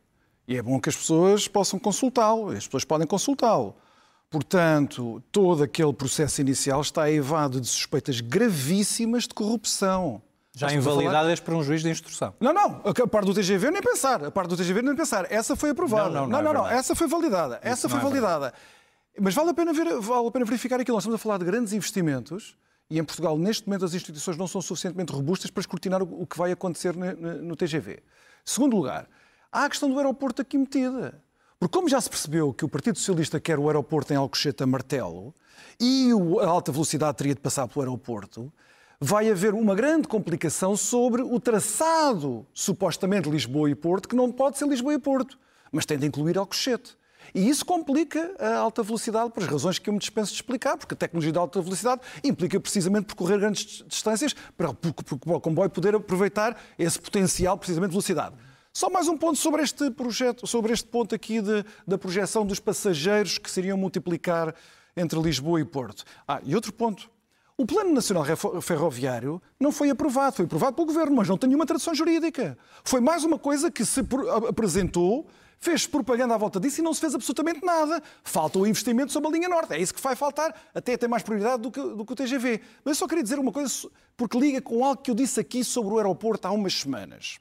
E 0.48 0.58
é 0.58 0.62
bom 0.62 0.80
que 0.80 0.90
as 0.90 0.96
pessoas 0.96 1.48
possam 1.48 1.80
consultá-lo, 1.80 2.50
as 2.50 2.66
pessoas 2.66 2.84
podem 2.84 3.08
consultá-lo. 3.08 3.76
Portanto, 4.30 5.24
todo 5.32 5.64
aquele 5.64 5.94
processo 5.94 6.42
inicial 6.42 6.82
está 6.82 7.10
evado 7.10 7.62
de 7.62 7.68
suspeitas 7.68 8.20
gravíssimas 8.20 9.24
de 9.24 9.34
corrupção. 9.34 10.22
Já 10.56 10.72
invalidadas 10.74 11.40
por 11.40 11.54
um 11.54 11.64
juiz 11.64 11.82
de 11.82 11.90
instrução. 11.90 12.34
Não, 12.40 12.54
não. 12.54 12.82
A 12.84 13.08
parte 13.08 13.26
do 13.26 13.34
TGV 13.34 13.72
nem 13.72 13.82
pensar. 13.82 14.24
A 14.24 14.32
parte 14.32 14.50
do 14.50 14.58
TGV 14.58 14.82
nem 14.82 14.96
pensar. 14.96 15.32
Essa 15.32 15.56
foi 15.56 15.70
aprovada. 15.70 16.10
Não, 16.10 16.14
não, 16.14 16.22
não. 16.22 16.30
Não, 16.30 16.44
não, 16.44 16.54
não, 16.54 16.62
não. 16.64 16.70
Essa 16.70 16.94
foi 16.94 17.08
validada. 17.08 17.56
Isso 17.64 17.68
Essa 17.68 17.90
foi 17.90 18.00
é 18.00 18.02
validada. 18.04 18.54
Mas 19.20 19.36
vale 19.36 19.52
a, 19.52 19.54
pena 19.54 19.72
ver, 19.72 20.00
vale 20.00 20.28
a 20.28 20.32
pena 20.32 20.46
verificar 20.46 20.80
aquilo. 20.80 20.96
Nós 20.96 21.04
estamos 21.04 21.20
a 21.20 21.24
falar 21.24 21.38
de 21.38 21.46
grandes 21.46 21.74
investimentos 21.74 22.58
e 22.90 23.00
em 23.00 23.04
Portugal, 23.04 23.38
neste 23.38 23.68
momento, 23.68 23.86
as 23.86 23.94
instituições 23.94 24.38
não 24.38 24.48
são 24.48 24.62
suficientemente 24.62 25.14
robustas 25.14 25.50
para 25.50 25.62
escrutinar 25.62 26.02
o 26.02 26.26
que 26.26 26.38
vai 26.38 26.52
acontecer 26.52 26.96
no 26.96 27.56
TGV. 27.56 28.02
Segundo 28.44 28.76
lugar, 28.76 29.08
há 29.52 29.66
a 29.66 29.70
questão 29.70 29.90
do 29.90 29.98
aeroporto 29.98 30.42
aqui 30.42 30.58
metida. 30.58 31.22
Porque 31.60 31.78
como 31.78 31.88
já 31.88 32.02
se 32.02 32.10
percebeu 32.10 32.54
que 32.54 32.66
o 32.66 32.70
Partido 32.70 32.98
Socialista 32.98 33.40
quer 33.40 33.58
o 33.58 33.68
aeroporto 33.68 34.12
em 34.12 34.18
Alcochete 34.18 34.64
a 34.64 34.68
martelo 34.68 35.34
e 35.80 36.10
a 36.42 36.48
alta 36.48 36.72
velocidade 36.72 37.18
teria 37.18 37.34
de 37.34 37.40
passar 37.40 37.68
pelo 37.68 37.82
aeroporto, 37.82 38.52
vai 39.00 39.30
haver 39.30 39.54
uma 39.54 39.74
grande 39.74 40.08
complicação 40.08 40.76
sobre 40.76 41.22
o 41.22 41.40
traçado 41.40 42.46
supostamente 42.54 43.30
Lisboa 43.30 43.70
e 43.70 43.76
Porto, 43.76 44.10
que 44.10 44.16
não 44.16 44.32
pode 44.32 44.58
ser 44.58 44.68
Lisboa 44.68 44.94
e 44.94 45.00
Porto, 45.00 45.40
mas 45.72 45.86
tem 45.86 45.98
de 45.98 46.06
incluir 46.06 46.38
Alcochete. 46.38 46.98
E 47.34 47.50
isso 47.50 47.66
complica 47.66 48.36
a 48.40 48.58
alta 48.58 48.82
velocidade 48.84 49.32
por 49.32 49.44
razões 49.44 49.80
que 49.80 49.90
eu 49.90 49.94
me 49.94 50.00
dispenso 50.00 50.32
de 50.32 50.36
explicar, 50.36 50.78
porque 50.78 50.94
a 50.94 50.98
tecnologia 50.98 51.32
de 51.32 51.38
alta 51.38 51.62
velocidade 51.62 52.02
implica 52.24 52.60
precisamente 52.60 53.06
percorrer 53.06 53.40
grandes 53.40 53.84
distâncias 53.88 54.34
para 54.58 54.70
o 54.70 55.40
comboio 55.42 55.70
poder 55.70 55.96
aproveitar 55.96 56.60
esse 56.78 57.00
potencial 57.00 57.58
precisamente 57.58 57.90
de 57.90 57.94
velocidade. 57.94 58.36
Só 58.72 58.90
mais 58.90 59.08
um 59.08 59.16
ponto 59.16 59.38
sobre 59.38 59.62
este 59.62 59.92
projeto, 59.92 60.48
sobre 60.48 60.74
este 60.74 60.88
ponto 60.88 61.14
aqui 61.14 61.42
de, 61.42 61.64
da 61.88 61.96
projeção 61.96 62.44
dos 62.44 62.60
passageiros 62.60 63.38
que 63.38 63.50
seriam 63.50 63.78
multiplicar 63.78 64.56
entre 64.98 65.20
Lisboa 65.20 65.62
e 65.62 65.66
Porto. 65.66 66.04
Ah, 66.28 66.42
e 66.44 66.56
outro 66.56 66.74
ponto. 66.74 67.12
O 67.56 67.68
Plano 67.68 67.94
Nacional 67.94 68.26
Ferroviário 68.64 69.40
não 69.60 69.72
foi 69.72 69.92
aprovado, 69.92 70.38
foi 70.38 70.46
aprovado 70.46 70.76
pelo 70.76 70.88
Governo, 70.88 71.16
mas 71.16 71.30
não 71.30 71.38
tem 71.38 71.50
nenhuma 71.50 71.68
tradução 71.68 71.94
jurídica. 71.94 72.58
Foi 72.84 73.00
mais 73.00 73.24
uma 73.24 73.38
coisa 73.38 73.70
que 73.70 73.86
se 73.86 74.02
apresentou 74.48 75.28
fez 75.64 75.88
propaganda 75.88 76.36
à 76.36 76.38
volta 76.38 76.60
disso 76.60 76.82
e 76.82 76.84
não 76.84 76.94
se 76.94 77.00
fez 77.00 77.16
absolutamente 77.16 77.66
nada. 77.66 78.04
Falta 78.22 78.60
o 78.60 78.68
investimento 78.68 79.14
sobre 79.14 79.30
a 79.30 79.32
linha 79.32 79.48
norte. 79.48 79.74
É 79.74 79.80
isso 79.80 79.94
que 79.94 80.02
vai 80.02 80.16
faltar. 80.16 80.54
Até 80.76 80.98
tem 80.98 81.08
mais 81.08 81.24
prioridade 81.24 81.62
do 81.62 81.72
que, 81.72 81.80
do 81.80 82.06
que 82.06 82.12
o 82.12 82.16
TGV. 82.16 82.60
Mas 82.84 82.92
eu 82.92 82.96
só 82.96 83.08
queria 83.08 83.24
dizer 83.24 83.40
uma 83.40 83.52
coisa, 83.52 83.72
porque 84.18 84.38
liga 84.38 84.62
com 84.62 84.84
algo 84.84 85.02
que 85.02 85.10
eu 85.10 85.16
disse 85.16 85.40
aqui 85.40 85.64
sobre 85.64 85.94
o 85.94 85.98
aeroporto 85.98 86.46
há 86.48 86.52
umas 86.52 86.74
semanas. 86.74 87.40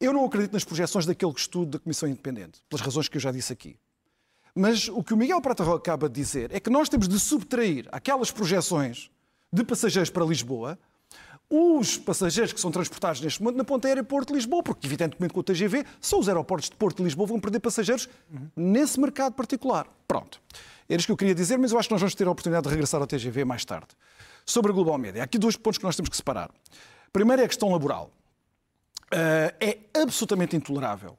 Eu 0.00 0.12
não 0.12 0.24
acredito 0.24 0.52
nas 0.52 0.64
projeções 0.64 1.06
daquele 1.06 1.32
estudo 1.32 1.70
da 1.70 1.78
Comissão 1.78 2.08
Independente, 2.08 2.60
pelas 2.68 2.84
razões 2.84 3.08
que 3.08 3.16
eu 3.16 3.20
já 3.20 3.30
disse 3.30 3.52
aqui. 3.52 3.76
Mas 4.54 4.88
o 4.88 5.02
que 5.02 5.14
o 5.14 5.16
Miguel 5.16 5.40
Prata 5.40 5.62
acaba 5.72 6.08
de 6.08 6.20
dizer 6.20 6.52
é 6.52 6.58
que 6.58 6.68
nós 6.68 6.88
temos 6.88 7.06
de 7.06 7.18
subtrair 7.20 7.88
aquelas 7.92 8.32
projeções 8.32 9.08
de 9.52 9.62
passageiros 9.62 10.10
para 10.10 10.24
Lisboa 10.24 10.76
os 11.54 11.98
passageiros 11.98 12.50
que 12.50 12.58
são 12.58 12.70
transportados 12.70 13.20
neste 13.20 13.42
momento 13.42 13.58
na 13.58 13.64
ponta 13.64 13.86
aérea 13.86 14.02
Porto 14.02 14.34
Lisboa, 14.34 14.62
porque 14.62 14.86
evidentemente 14.86 15.34
com 15.34 15.40
o 15.40 15.42
TGV, 15.42 15.84
só 16.00 16.18
os 16.18 16.26
aeroportos 16.26 16.70
de 16.70 16.76
Porto 16.76 17.04
Lisboa 17.04 17.26
vão 17.26 17.38
perder 17.38 17.60
passageiros 17.60 18.08
nesse 18.56 18.98
mercado 18.98 19.34
particular. 19.34 19.86
Pronto. 20.08 20.40
Era 20.88 20.98
isto 20.98 21.08
que 21.08 21.12
eu 21.12 21.16
queria 21.16 21.34
dizer, 21.34 21.58
mas 21.58 21.70
eu 21.70 21.78
acho 21.78 21.88
que 21.88 21.94
nós 21.94 22.00
vamos 22.00 22.14
ter 22.14 22.26
a 22.26 22.30
oportunidade 22.30 22.64
de 22.64 22.70
regressar 22.70 23.02
ao 23.02 23.06
TGV 23.06 23.44
mais 23.44 23.66
tarde. 23.66 23.88
Sobre 24.46 24.72
a 24.72 24.74
Global 24.74 24.96
Media, 24.96 25.20
há 25.20 25.24
aqui 25.24 25.38
dois 25.38 25.54
pontos 25.54 25.76
que 25.76 25.84
nós 25.84 25.94
temos 25.94 26.08
que 26.08 26.16
separar. 26.16 26.50
Primeiro 27.12 27.42
é 27.42 27.44
a 27.44 27.48
questão 27.48 27.70
laboral. 27.70 28.10
Uh, 29.12 29.52
é 29.60 29.78
absolutamente 30.00 30.56
intolerável 30.56 31.18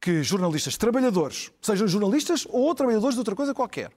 que 0.00 0.24
jornalistas, 0.24 0.76
trabalhadores, 0.76 1.52
sejam 1.62 1.86
jornalistas 1.86 2.46
ou 2.50 2.74
trabalhadores 2.74 3.14
de 3.14 3.20
outra 3.20 3.36
coisa 3.36 3.54
qualquer, 3.54 3.92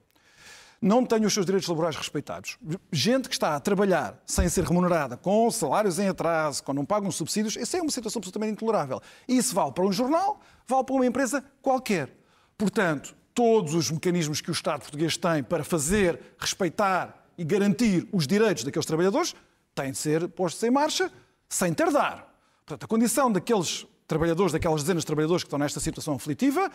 não 0.82 1.06
tenham 1.06 1.26
os 1.26 1.32
seus 1.32 1.46
direitos 1.46 1.68
laborais 1.68 1.94
respeitados. 1.94 2.58
Gente 2.90 3.28
que 3.28 3.34
está 3.34 3.54
a 3.54 3.60
trabalhar 3.60 4.20
sem 4.26 4.48
ser 4.48 4.64
remunerada, 4.64 5.16
com 5.16 5.48
salários 5.48 6.00
em 6.00 6.08
atraso, 6.08 6.62
com 6.64 6.72
não 6.72 6.84
pagam 6.84 7.10
subsídios, 7.12 7.56
isso 7.56 7.76
é 7.76 7.80
uma 7.80 7.90
situação 7.90 8.18
absolutamente 8.18 8.54
intolerável. 8.54 9.00
Isso 9.28 9.54
vale 9.54 9.70
para 9.70 9.84
um 9.84 9.92
jornal, 9.92 10.40
vale 10.66 10.84
para 10.84 10.94
uma 10.96 11.06
empresa 11.06 11.44
qualquer. 11.62 12.10
Portanto, 12.58 13.14
todos 13.32 13.74
os 13.74 13.92
mecanismos 13.92 14.40
que 14.40 14.50
o 14.50 14.52
Estado 14.52 14.80
português 14.80 15.16
tem 15.16 15.42
para 15.44 15.62
fazer, 15.62 16.20
respeitar 16.36 17.28
e 17.38 17.44
garantir 17.44 18.08
os 18.12 18.26
direitos 18.26 18.64
daqueles 18.64 18.84
trabalhadores 18.84 19.34
têm 19.74 19.92
de 19.92 19.98
ser 19.98 20.28
postos 20.28 20.62
em 20.64 20.70
marcha 20.70 21.10
sem 21.48 21.72
tardar. 21.72 22.26
Portanto, 22.66 22.84
a 22.84 22.88
condição 22.88 23.30
daqueles 23.30 23.86
trabalhadores, 24.06 24.52
daquelas 24.52 24.82
dezenas 24.82 25.02
de 25.02 25.06
trabalhadores 25.06 25.44
que 25.44 25.46
estão 25.46 25.58
nesta 25.58 25.80
situação 25.80 26.14
aflitiva, 26.14 26.70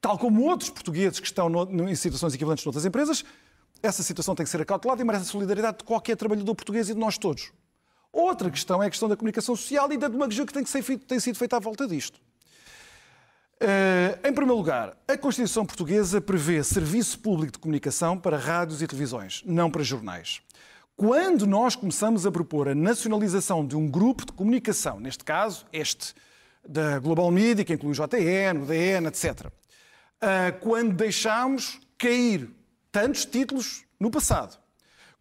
tal 0.00 0.18
como 0.18 0.42
outros 0.44 0.70
portugueses 0.70 1.20
que 1.20 1.26
estão 1.26 1.48
em 1.88 1.94
situações 1.94 2.34
equivalentes 2.34 2.64
noutras 2.64 2.84
empresas, 2.84 3.24
essa 3.82 4.02
situação 4.02 4.34
tem 4.34 4.44
que 4.44 4.50
ser 4.50 4.60
acautelada 4.60 5.00
e 5.00 5.04
merece 5.04 5.24
a 5.24 5.32
solidariedade 5.32 5.78
de 5.78 5.84
qualquer 5.84 6.16
trabalhador 6.16 6.54
português 6.54 6.88
e 6.88 6.94
de 6.94 7.00
nós 7.00 7.18
todos. 7.18 7.52
Outra 8.12 8.50
questão 8.50 8.82
é 8.82 8.86
a 8.86 8.90
questão 8.90 9.08
da 9.08 9.16
comunicação 9.16 9.54
social 9.54 9.90
e 9.92 9.96
da 9.96 10.08
demagogia 10.08 10.44
que 10.44 10.52
tem, 10.52 10.64
que 10.64 10.70
ser 10.70 10.82
tem 10.98 11.20
sido 11.20 11.38
feita 11.38 11.56
à 11.56 11.60
volta 11.60 11.86
disto. 11.86 12.20
Uh, 13.62 14.26
em 14.26 14.32
primeiro 14.32 14.56
lugar, 14.56 14.96
a 15.06 15.18
Constituição 15.18 15.66
Portuguesa 15.66 16.20
prevê 16.20 16.64
serviço 16.64 17.18
público 17.18 17.52
de 17.52 17.58
comunicação 17.58 18.18
para 18.18 18.38
rádios 18.38 18.80
e 18.80 18.86
televisões, 18.86 19.42
não 19.44 19.70
para 19.70 19.82
jornais. 19.82 20.40
Quando 20.96 21.46
nós 21.46 21.76
começamos 21.76 22.26
a 22.26 22.32
propor 22.32 22.68
a 22.68 22.74
nacionalização 22.74 23.66
de 23.66 23.76
um 23.76 23.86
grupo 23.86 24.24
de 24.24 24.32
comunicação, 24.32 24.98
neste 24.98 25.24
caso 25.24 25.66
este 25.72 26.14
da 26.66 26.98
Global 26.98 27.30
Media, 27.30 27.64
que 27.64 27.74
inclui 27.74 27.92
o 27.92 27.94
JN, 27.94 28.62
o 28.62 28.66
DN, 28.66 29.06
etc., 29.08 29.46
uh, 29.46 30.58
quando 30.60 30.94
deixámos 30.94 31.78
cair 31.98 32.50
tantos 32.90 33.24
títulos 33.24 33.84
no 33.98 34.10
passado. 34.10 34.58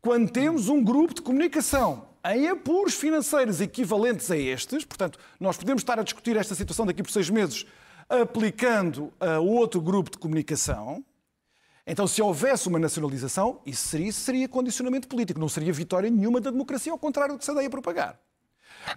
Quando 0.02 0.32
temos 0.32 0.70
um 0.70 0.84
grupo 0.84 1.14
de 1.14 1.22
comunicação 1.22 2.08
em 2.26 2.48
apuros 2.48 2.94
financeiros 2.94 3.62
equivalentes 3.62 4.30
a 4.32 4.38
estes, 4.38 4.86
portanto, 4.86 5.20
nós 5.40 5.58
podemos 5.58 5.82
estar 5.82 6.00
a 6.00 6.04
discutir 6.04 6.36
esta 6.38 6.56
situação 6.56 6.86
daqui 6.86 7.04
por 7.04 7.12
seis 7.12 7.30
meses 7.30 7.66
aplicando 8.10 9.14
a 9.20 9.40
outro 9.40 9.80
grupo 9.80 10.10
de 10.10 10.18
comunicação. 10.18 11.06
Então, 11.86 12.08
se 12.08 12.22
houvesse 12.22 12.68
uma 12.68 12.80
nacionalização, 12.80 13.62
isso 13.66 13.88
seria, 13.88 14.12
seria 14.12 14.48
condicionamento 14.48 15.08
político, 15.08 15.40
não 15.40 15.50
seria 15.50 15.72
vitória 15.72 16.10
nenhuma 16.10 16.42
da 16.42 16.50
democracia, 16.50 16.92
ao 16.92 16.98
contrário 16.98 17.36
do 17.36 17.40
que 17.40 17.46
se 17.46 17.52
andei 17.52 17.66
a 17.66 17.70
propagar. 17.70 18.20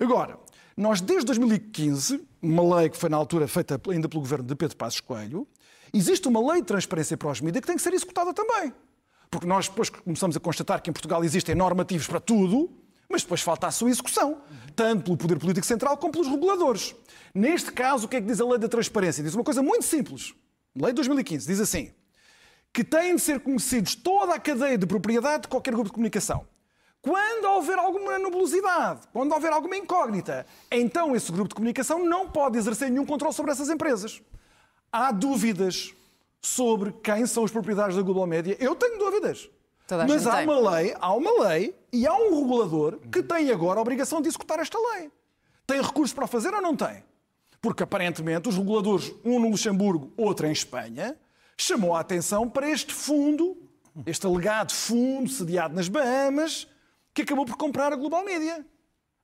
Agora, 0.01 0.39
nós 0.77 1.01
desde 1.01 1.27
2015, 1.27 2.27
uma 2.41 2.77
lei 2.77 2.89
que 2.89 2.97
foi 2.97 3.09
na 3.09 3.17
altura 3.17 3.47
feita 3.47 3.81
ainda 3.91 4.09
pelo 4.09 4.23
governo 4.23 4.47
de 4.47 4.55
Pedro 4.55 4.77
Passos 4.77 5.01
Coelho, 5.01 5.47
Existe 5.93 6.27
uma 6.27 6.41
lei 6.53 6.63
de 6.63 6.67
transparência 6.67 7.17
para 7.17 7.31
os 7.31 7.41
mídias 7.41 7.61
que 7.61 7.67
tem 7.67 7.77
que 7.77 7.83
ser 7.83 7.93
executada 7.93 8.33
também. 8.33 8.73
Porque 9.31 9.47
nós 9.47 9.69
depois 9.69 9.91
começamos 9.91 10.37
a 10.37 10.41
constatar 10.41 10.81
que 10.81 10.89
em 10.89 10.93
Portugal 10.93 11.23
existem 11.23 11.55
normativos 11.55 12.07
para 12.07 12.19
tudo, 12.19 12.71
mas 13.09 13.23
depois 13.23 13.43
falta 13.43 13.67
a 13.67 13.71
sua 13.71 13.91
execução, 13.91 14.41
tanto 14.75 15.05
pelo 15.05 15.19
Poder 15.19 15.39
Político 15.39 15.67
Central 15.67 15.99
como 15.99 16.13
pelos 16.13 16.29
reguladores. 16.29 16.95
Neste 17.35 17.73
caso, 17.73 18.07
o 18.07 18.09
que 18.09 18.17
é 18.17 18.21
que 18.21 18.27
diz 18.27 18.41
a 18.41 18.47
lei 18.47 18.59
da 18.59 18.69
transparência? 18.69 19.23
Diz 19.23 19.35
uma 19.35 19.45
coisa 19.45 19.63
muito 19.63 19.85
simples. 19.85 20.35
Lei 20.75 20.93
de 20.93 20.97
2015 20.97 21.47
diz 21.47 21.61
assim: 21.61 21.93
que 22.73 22.83
têm 22.83 23.17
de 23.17 23.21
ser 23.21 23.41
conhecidos 23.41 23.95
toda 23.95 24.35
a 24.35 24.39
cadeia 24.39 24.79
de 24.79 24.87
propriedade 24.87 25.43
de 25.43 25.49
qualquer 25.49 25.73
grupo 25.75 25.89
de 25.89 25.93
comunicação. 25.93 26.47
Quando 27.03 27.45
houver 27.47 27.79
alguma 27.79 28.19
nebulosidade, 28.19 29.01
quando 29.13 29.33
houver 29.33 29.53
alguma 29.53 29.77
incógnita, 29.77 30.47
então 30.71 31.15
esse 31.15 31.31
grupo 31.31 31.49
de 31.49 31.55
comunicação 31.55 32.05
não 32.05 32.31
pode 32.31 32.57
exercer 32.57 32.91
nenhum 32.91 33.05
controle 33.05 33.35
sobre 33.35 33.51
essas 33.51 33.69
empresas 33.69 34.23
há 34.93 35.11
dúvidas 35.11 35.95
sobre 36.41 36.93
quem 37.03 37.25
são 37.27 37.45
os 37.45 37.51
proprietários 37.51 37.97
da 37.97 38.03
Global 38.03 38.27
Média. 38.27 38.57
Eu 38.61 38.77
tenho 38.77 38.99
dúvidas. 38.99 39.49
Mas 40.09 40.27
há 40.27 40.37
tem. 40.37 40.45
uma 40.45 40.71
lei, 40.71 40.95
há 40.99 41.15
uma 41.15 41.49
lei 41.49 41.75
e 41.93 42.07
há 42.07 42.15
um 42.15 42.41
regulador 42.41 42.99
que 43.11 43.23
tem 43.23 43.51
agora 43.51 43.79
a 43.79 43.83
obrigação 43.83 44.21
de 44.21 44.29
executar 44.29 44.59
esta 44.59 44.79
lei. 44.79 45.11
Tem 45.67 45.81
recursos 45.81 46.15
para 46.15 46.27
fazer 46.27 46.53
ou 46.55 46.63
não 46.63 46.77
tem? 46.77 47.03
Porque 47.61 47.83
aparentemente 47.83 48.49
os 48.49 48.57
reguladores, 48.57 49.13
um 49.25 49.39
no 49.39 49.51
Luxemburgo, 49.51 50.13
outro 50.17 50.47
em 50.47 50.53
Espanha, 50.53 51.17
chamou 51.57 51.95
a 51.95 52.01
atenção 52.01 52.49
para 52.49 52.69
este 52.69 52.93
fundo, 52.93 53.57
este 54.07 54.27
alegado 54.27 54.73
fundo 54.73 55.29
sediado 55.29 55.75
nas 55.75 55.89
Bahamas, 55.89 56.67
que 57.15 57.23
acabou 57.23 57.45
por 57.45 57.57
comprar 57.57 57.93
a 57.93 57.97
Global 57.97 58.25
Media. 58.25 58.65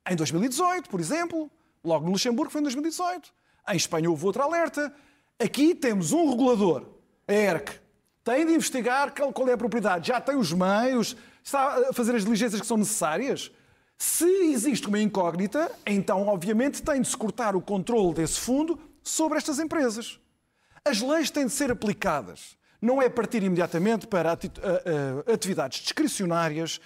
Em 0.09 0.17
2018, 0.17 0.89
por 0.89 1.01
exemplo. 1.01 1.51
Logo 1.85 2.05
no 2.05 2.13
Luxemburgo 2.13 2.51
foi 2.51 2.61
em 2.61 2.65
2018. 2.65 3.33
Em 3.69 3.77
Espanha 3.77 4.11
houve 4.11 4.27
outro 4.27 4.43
alerta. 4.43 4.93
Aqui 5.41 5.75
temos 5.75 6.13
um 6.13 6.29
regulador, 6.31 6.85
a 7.27 7.33
ERC, 7.33 7.81
tem 8.25 8.45
de 8.45 8.53
investigar 8.53 9.15
qual 9.15 9.49
é 9.49 9.53
a 9.53 9.57
propriedade, 9.57 10.09
já 10.09 10.21
tem 10.21 10.35
os 10.35 10.53
meios, 10.53 11.17
está 11.43 11.89
a 11.89 11.93
fazer 11.93 12.17
as 12.17 12.25
diligências 12.25 12.61
que 12.61 12.67
são 12.67 12.77
necessárias. 12.77 13.51
Se 13.97 14.27
existe 14.53 14.89
uma 14.89 15.01
incógnita, 15.01 15.71
então, 15.87 16.27
obviamente, 16.27 16.83
tem 16.83 17.01
de 17.01 17.09
se 17.09 17.17
cortar 17.17 17.55
o 17.55 17.61
controle 17.61 18.15
desse 18.15 18.41
fundo 18.41 18.79
sobre 19.03 19.39
estas 19.39 19.59
empresas. 19.59 20.21
As 20.85 21.01
leis 21.01 21.31
têm 21.31 21.47
de 21.47 21.53
ser 21.53 21.71
aplicadas. 21.71 22.57
Não 22.83 23.01
é 23.01 23.09
partir 23.09 23.43
imediatamente 23.43 24.07
para 24.07 24.37
atividades 25.33 25.81
discricionárias, 25.81 26.81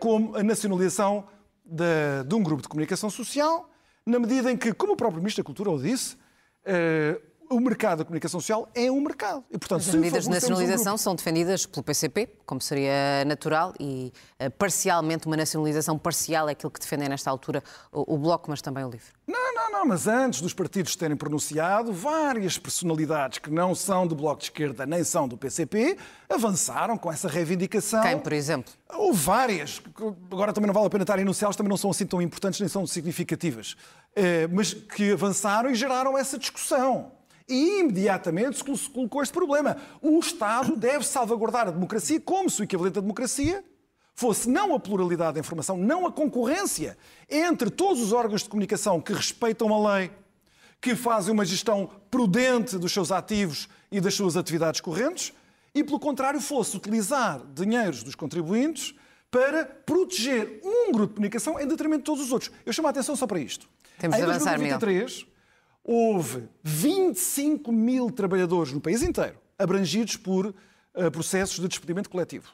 como 0.00 0.36
a 0.36 0.42
nacionalização 0.42 1.28
de, 1.64 2.34
um 2.34 2.42
grupo 2.42 2.62
de 2.62 2.68
comunicação 2.68 3.10
social, 3.10 3.70
na 4.04 4.18
medida 4.18 4.50
em 4.50 4.56
que, 4.56 4.72
como 4.72 4.94
o 4.94 4.96
próprio 4.96 5.20
Ministro 5.20 5.42
da 5.42 5.46
Cultura 5.46 5.70
o 5.70 5.80
disse, 5.80 6.16
o 7.50 7.60
mercado 7.60 7.98
da 7.98 8.04
comunicação 8.04 8.40
social 8.40 8.68
é 8.74 8.90
um 8.90 9.00
mercado. 9.00 9.44
E, 9.50 9.58
portanto, 9.58 9.80
As 9.80 9.94
medidas 9.94 10.24
de 10.24 10.30
nacionalização 10.30 10.94
um 10.94 10.98
são 10.98 11.14
defendidas 11.14 11.66
pelo 11.66 11.82
PCP, 11.82 12.28
como 12.44 12.60
seria 12.60 13.24
natural, 13.26 13.72
e 13.80 14.12
uh, 14.40 14.50
parcialmente, 14.52 15.26
uma 15.26 15.36
nacionalização 15.36 15.98
parcial 15.98 16.48
é 16.48 16.52
aquilo 16.52 16.70
que 16.70 16.80
defendem 16.80 17.08
nesta 17.08 17.30
altura 17.30 17.62
o, 17.92 18.14
o 18.14 18.18
Bloco, 18.18 18.50
mas 18.50 18.60
também 18.60 18.84
o 18.84 18.90
LIVRE. 18.90 19.08
Não, 19.26 19.54
não, 19.54 19.70
não, 19.70 19.86
mas 19.86 20.06
antes 20.06 20.40
dos 20.40 20.54
partidos 20.54 20.96
terem 20.96 21.16
pronunciado, 21.16 21.92
várias 21.92 22.58
personalidades 22.58 23.38
que 23.38 23.50
não 23.50 23.74
são 23.74 24.06
do 24.06 24.14
Bloco 24.14 24.38
de 24.38 24.44
Esquerda 24.44 24.86
nem 24.86 25.04
são 25.04 25.28
do 25.28 25.36
PCP 25.36 25.96
avançaram 26.28 26.96
com 26.96 27.10
essa 27.10 27.28
reivindicação. 27.28 28.02
Quem, 28.02 28.18
por 28.18 28.32
exemplo? 28.32 28.72
Houve 28.90 29.18
várias. 29.18 29.82
Agora 30.30 30.52
também 30.52 30.66
não 30.66 30.74
vale 30.74 30.86
a 30.86 30.90
pena 30.90 31.04
estar 31.04 31.18
a 31.18 31.22
enunciá-las, 31.22 31.56
também 31.56 31.70
não 31.70 31.76
são 31.76 31.90
assim 31.90 32.06
tão 32.06 32.20
importantes 32.22 32.60
nem 32.60 32.68
são 32.68 32.86
significativas. 32.86 33.76
Eh, 34.16 34.48
mas 34.48 34.72
que 34.74 35.12
avançaram 35.12 35.70
e 35.70 35.74
geraram 35.74 36.16
essa 36.16 36.38
discussão. 36.38 37.12
E 37.48 37.80
imediatamente 37.80 38.58
se 38.58 38.90
colocou 38.90 39.22
este 39.22 39.32
problema. 39.32 39.76
O 40.02 40.18
Estado 40.18 40.76
deve 40.76 41.04
salvaguardar 41.04 41.68
a 41.68 41.70
democracia 41.70 42.20
como 42.20 42.50
se 42.50 42.60
o 42.60 42.64
equivalente 42.64 42.94
da 42.94 43.00
democracia 43.00 43.64
fosse 44.14 44.50
não 44.50 44.74
a 44.74 44.80
pluralidade 44.80 45.34
da 45.34 45.40
informação, 45.40 45.76
não 45.76 46.04
a 46.04 46.12
concorrência 46.12 46.98
entre 47.30 47.70
todos 47.70 48.02
os 48.02 48.12
órgãos 48.12 48.42
de 48.42 48.48
comunicação 48.48 49.00
que 49.00 49.12
respeitam 49.12 49.72
a 49.72 49.96
lei, 49.96 50.10
que 50.80 50.96
fazem 50.96 51.32
uma 51.32 51.44
gestão 51.44 51.88
prudente 52.10 52.76
dos 52.78 52.92
seus 52.92 53.12
ativos 53.12 53.68
e 53.92 54.00
das 54.00 54.14
suas 54.14 54.36
atividades 54.36 54.80
correntes, 54.80 55.32
e, 55.74 55.84
pelo 55.84 56.00
contrário, 56.00 56.40
fosse 56.40 56.76
utilizar 56.76 57.40
dinheiros 57.54 58.02
dos 58.02 58.14
contribuintes 58.14 58.94
para 59.30 59.64
proteger 59.64 60.60
um 60.64 60.90
grupo 60.90 61.08
de 61.08 61.14
comunicação 61.14 61.60
em 61.60 61.66
detrimento 61.66 61.98
de 61.98 62.04
todos 62.04 62.24
os 62.24 62.32
outros. 62.32 62.50
Eu 62.66 62.72
chamo 62.72 62.88
a 62.88 62.90
atenção 62.90 63.14
só 63.14 63.26
para 63.26 63.38
isto. 63.38 63.68
Temos 63.98 64.16
em 64.16 64.20
de 64.20 64.24
avançar, 64.24 64.56
2023, 64.56 65.26
houve 65.90 66.46
25 66.62 67.72
mil 67.72 68.10
trabalhadores 68.10 68.74
no 68.74 68.80
país 68.80 69.02
inteiro 69.02 69.38
abrangidos 69.58 70.18
por 70.18 70.46
uh, 70.46 71.10
processos 71.10 71.58
de 71.58 71.66
despedimento 71.66 72.10
coletivo. 72.10 72.52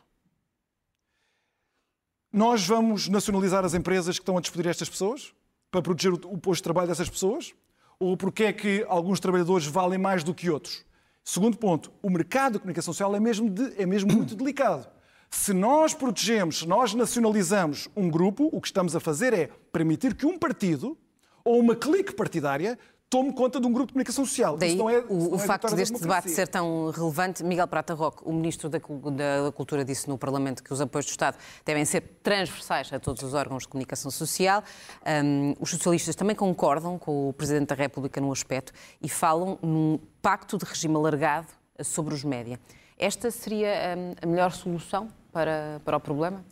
Nós 2.33 2.65
vamos 2.65 3.09
nacionalizar 3.09 3.65
as 3.65 3.75
empresas 3.75 4.19
que 4.19 4.23
estão 4.23 4.39
a 4.39 4.41
despedir 4.41 4.69
estas 4.69 4.89
pessoas 4.89 5.35
para 5.69 5.83
proteger 5.83 6.13
o 6.13 6.39
posto 6.39 6.61
de 6.61 6.63
trabalho 6.63 6.87
dessas 6.87 7.11
pessoas? 7.11 7.53
Ou 7.99 8.17
porque 8.17 8.45
é 8.45 8.53
que 8.53 8.87
alguns 8.89 9.19
trabalhadores 9.19 9.67
valem 9.67 9.99
mais 9.99 10.23
do 10.23 10.33
que 10.33 10.49
outros? 10.49 10.85
Segundo 11.25 11.57
ponto, 11.59 11.93
o 12.01 12.11
mercado 12.11 12.55
de 12.55 12.59
comunicação 12.61 12.95
social 12.95 13.17
é 13.17 13.21
mesmo, 13.21 13.51
de, 13.51 13.83
é 13.83 13.85
mesmo 13.85 14.13
muito 14.15 14.37
delicado. 14.37 14.89
Se 15.29 15.53
nós 15.53 15.93
protegemos, 15.93 16.61
se 16.61 16.69
nós 16.69 16.95
nacionalizamos 16.95 17.89
um 17.97 18.09
grupo, 18.09 18.49
o 18.53 18.61
que 18.61 18.69
estamos 18.69 18.95
a 18.95 19.01
fazer 19.01 19.33
é 19.33 19.49
permitir 19.73 20.15
que 20.15 20.25
um 20.25 20.39
partido 20.39 20.97
ou 21.45 21.61
uma 21.61 21.77
clique 21.77 22.15
partidária 22.15 22.79
tome 23.11 23.33
conta 23.33 23.61
de 23.61 23.67
um 23.67 23.73
grupo 23.73 23.89
de 23.89 23.93
comunicação 23.93 24.25
social. 24.25 24.57
Daí 24.57 24.79
é, 24.79 25.05
o, 25.09 25.33
o 25.33 25.37
é 25.37 25.39
facto 25.39 25.75
deste 25.75 26.01
debate 26.01 26.31
ser 26.31 26.49
tão 26.49 26.91
relevante, 26.91 27.45
Miguel 27.45 27.69
Prata 27.69 27.95
Roque, 27.95 28.23
o 28.25 28.33
Ministro 28.33 28.69
da, 28.69 28.79
da, 28.79 29.53
Cultura, 29.53 29.85
disse 29.85 30.09
no 30.09 30.19
Parlamento 30.19 30.63
que 30.63 30.73
os 30.73 30.81
apoios 30.81 31.07
do 31.07 31.11
Estado 31.11 31.37
devem 31.65 31.85
ser 31.85 32.01
transversais 32.23 32.93
a 32.93 32.99
todos 32.99 33.23
os 33.23 33.35
órgãos 33.35 33.63
de 33.63 33.69
comunicação 33.69 34.11
social. 34.11 34.63
Um, 35.07 35.55
os 35.61 35.71
socialistas 35.71 36.15
também 36.17 36.35
concordam 36.35 36.99
com 36.99 37.29
o 37.29 37.33
Presidente 37.33 37.69
da 37.69 37.75
República 37.75 38.21
no 38.21 38.33
aspecto 38.33 38.73
e 39.01 39.09
falam 39.09 39.59
num 39.63 39.99
pacto 40.21 40.59
de 40.59 40.65
regime 40.65 40.97
alargado 40.97 41.49
sobre 41.83 42.15
os 42.15 42.25
média. 42.25 42.59
Esta 42.99 43.31
seria 43.31 43.97
um, 43.97 44.15
a 44.23 44.27
melhor 44.27 44.53
solução 44.53 45.09
para, 45.33 45.81
para 45.85 45.97
o 45.97 46.01
problema? 46.01 46.45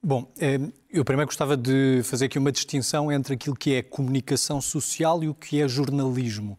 Bom, 0.00 0.32
eh, 0.38 0.60
eu 0.88 1.04
primeiro 1.04 1.26
gostava 1.26 1.56
de 1.56 2.02
fazer 2.04 2.26
aqui 2.26 2.38
uma 2.38 2.52
distinção 2.52 3.10
entre 3.10 3.34
aquilo 3.34 3.56
que 3.56 3.74
é 3.74 3.82
comunicação 3.82 4.60
social 4.60 5.24
e 5.24 5.28
o 5.28 5.34
que 5.34 5.60
é 5.60 5.66
jornalismo. 5.66 6.56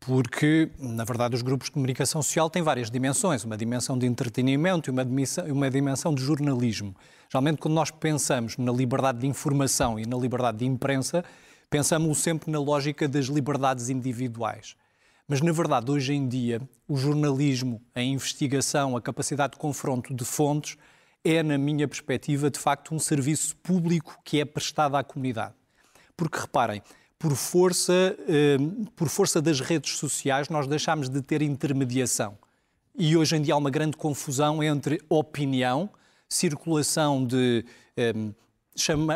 Porque, 0.00 0.70
na 0.78 1.04
verdade, 1.04 1.36
os 1.36 1.42
grupos 1.42 1.66
de 1.66 1.72
comunicação 1.72 2.22
social 2.22 2.48
têm 2.48 2.62
várias 2.62 2.90
dimensões, 2.90 3.44
uma 3.44 3.58
dimensão 3.58 3.98
de 3.98 4.06
entretenimento 4.06 4.88
e 4.88 4.90
uma 4.90 5.04
dimensão, 5.04 5.44
uma 5.48 5.70
dimensão 5.70 6.14
de 6.14 6.22
jornalismo. 6.22 6.96
Geralmente, 7.30 7.58
quando 7.58 7.74
nós 7.74 7.90
pensamos 7.90 8.56
na 8.56 8.72
liberdade 8.72 9.18
de 9.18 9.26
informação 9.26 10.00
e 10.00 10.06
na 10.06 10.16
liberdade 10.16 10.58
de 10.58 10.64
imprensa, 10.64 11.22
pensamos 11.68 12.18
sempre 12.18 12.50
na 12.50 12.58
lógica 12.58 13.06
das 13.06 13.26
liberdades 13.26 13.90
individuais. 13.90 14.76
Mas, 15.28 15.42
na 15.42 15.52
verdade, 15.52 15.90
hoje 15.90 16.14
em 16.14 16.26
dia, 16.26 16.60
o 16.88 16.96
jornalismo, 16.96 17.82
a 17.94 18.00
investigação, 18.02 18.96
a 18.96 19.02
capacidade 19.02 19.52
de 19.52 19.58
confronto 19.58 20.14
de 20.14 20.24
fontes 20.24 20.78
é, 21.24 21.42
na 21.42 21.56
minha 21.56 21.86
perspectiva, 21.86 22.50
de 22.50 22.58
facto, 22.58 22.94
um 22.94 22.98
serviço 22.98 23.56
público 23.56 24.18
que 24.24 24.40
é 24.40 24.44
prestado 24.44 24.96
à 24.96 25.04
comunidade. 25.04 25.54
Porque, 26.16 26.38
reparem, 26.38 26.82
por 27.22 27.36
força, 27.36 28.16
eh, 28.28 28.56
por 28.96 29.08
força 29.08 29.40
das 29.40 29.60
redes 29.60 29.96
sociais, 29.96 30.48
nós 30.48 30.66
deixámos 30.66 31.08
de 31.08 31.22
ter 31.22 31.40
intermediação. 31.40 32.36
E 32.98 33.16
hoje 33.16 33.36
em 33.36 33.42
dia 33.42 33.54
há 33.54 33.56
uma 33.56 33.70
grande 33.70 33.96
confusão 33.96 34.60
entre 34.60 35.00
opinião, 35.08 35.88
circulação 36.28 37.24
de, 37.24 37.64
eh, 37.96 38.12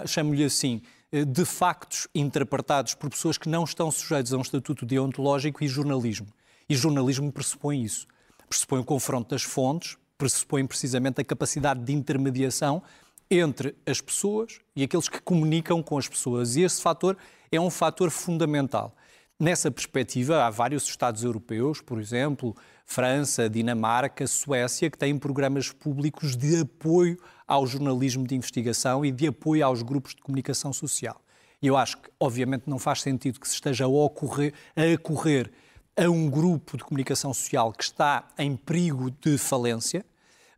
chamo-lhe 0.06 0.44
assim, 0.44 0.82
eh, 1.10 1.24
de 1.24 1.44
factos 1.44 2.06
interpretados 2.14 2.94
por 2.94 3.10
pessoas 3.10 3.36
que 3.36 3.48
não 3.48 3.64
estão 3.64 3.90
sujeitos 3.90 4.32
a 4.32 4.38
um 4.38 4.42
estatuto 4.42 4.86
deontológico 4.86 5.64
e 5.64 5.68
jornalismo. 5.68 6.28
E 6.68 6.76
jornalismo 6.76 7.32
pressupõe 7.32 7.82
isso. 7.82 8.06
Pressupõe 8.48 8.78
o 8.78 8.84
confronto 8.84 9.30
das 9.30 9.42
fontes, 9.42 9.96
pressupõe 10.16 10.66
precisamente 10.66 11.20
a 11.20 11.24
capacidade 11.24 11.80
de 11.80 11.92
intermediação 11.92 12.82
entre 13.30 13.74
as 13.84 14.00
pessoas 14.00 14.60
e 14.74 14.82
aqueles 14.82 15.08
que 15.08 15.20
comunicam 15.20 15.82
com 15.82 15.98
as 15.98 16.08
pessoas. 16.08 16.56
E 16.56 16.62
esse 16.62 16.80
fator 16.80 17.16
é 17.50 17.60
um 17.60 17.70
fator 17.70 18.10
fundamental. 18.10 18.96
Nessa 19.38 19.70
perspectiva, 19.70 20.44
há 20.44 20.50
vários 20.50 20.88
Estados 20.88 21.22
europeus, 21.22 21.82
por 21.82 22.00
exemplo, 22.00 22.56
França, 22.86 23.50
Dinamarca, 23.50 24.26
Suécia, 24.26 24.88
que 24.88 24.96
têm 24.96 25.18
programas 25.18 25.70
públicos 25.70 26.34
de 26.36 26.60
apoio 26.60 27.18
ao 27.46 27.66
jornalismo 27.66 28.26
de 28.26 28.34
investigação 28.34 29.04
e 29.04 29.12
de 29.12 29.26
apoio 29.26 29.66
aos 29.66 29.82
grupos 29.82 30.14
de 30.14 30.22
comunicação 30.22 30.72
social. 30.72 31.20
E 31.60 31.66
eu 31.66 31.76
acho 31.76 31.98
que, 31.98 32.08
obviamente, 32.18 32.64
não 32.66 32.78
faz 32.78 33.02
sentido 33.02 33.38
que 33.38 33.46
se 33.46 33.54
esteja 33.54 33.84
a 33.84 33.88
ocorrer, 33.88 34.54
a 34.74 34.94
ocorrer 34.94 35.50
a 35.96 36.10
um 36.10 36.28
grupo 36.28 36.76
de 36.76 36.84
comunicação 36.84 37.32
social 37.32 37.72
que 37.72 37.84
está 37.84 38.28
em 38.38 38.54
perigo 38.54 39.10
de 39.10 39.38
falência, 39.38 40.04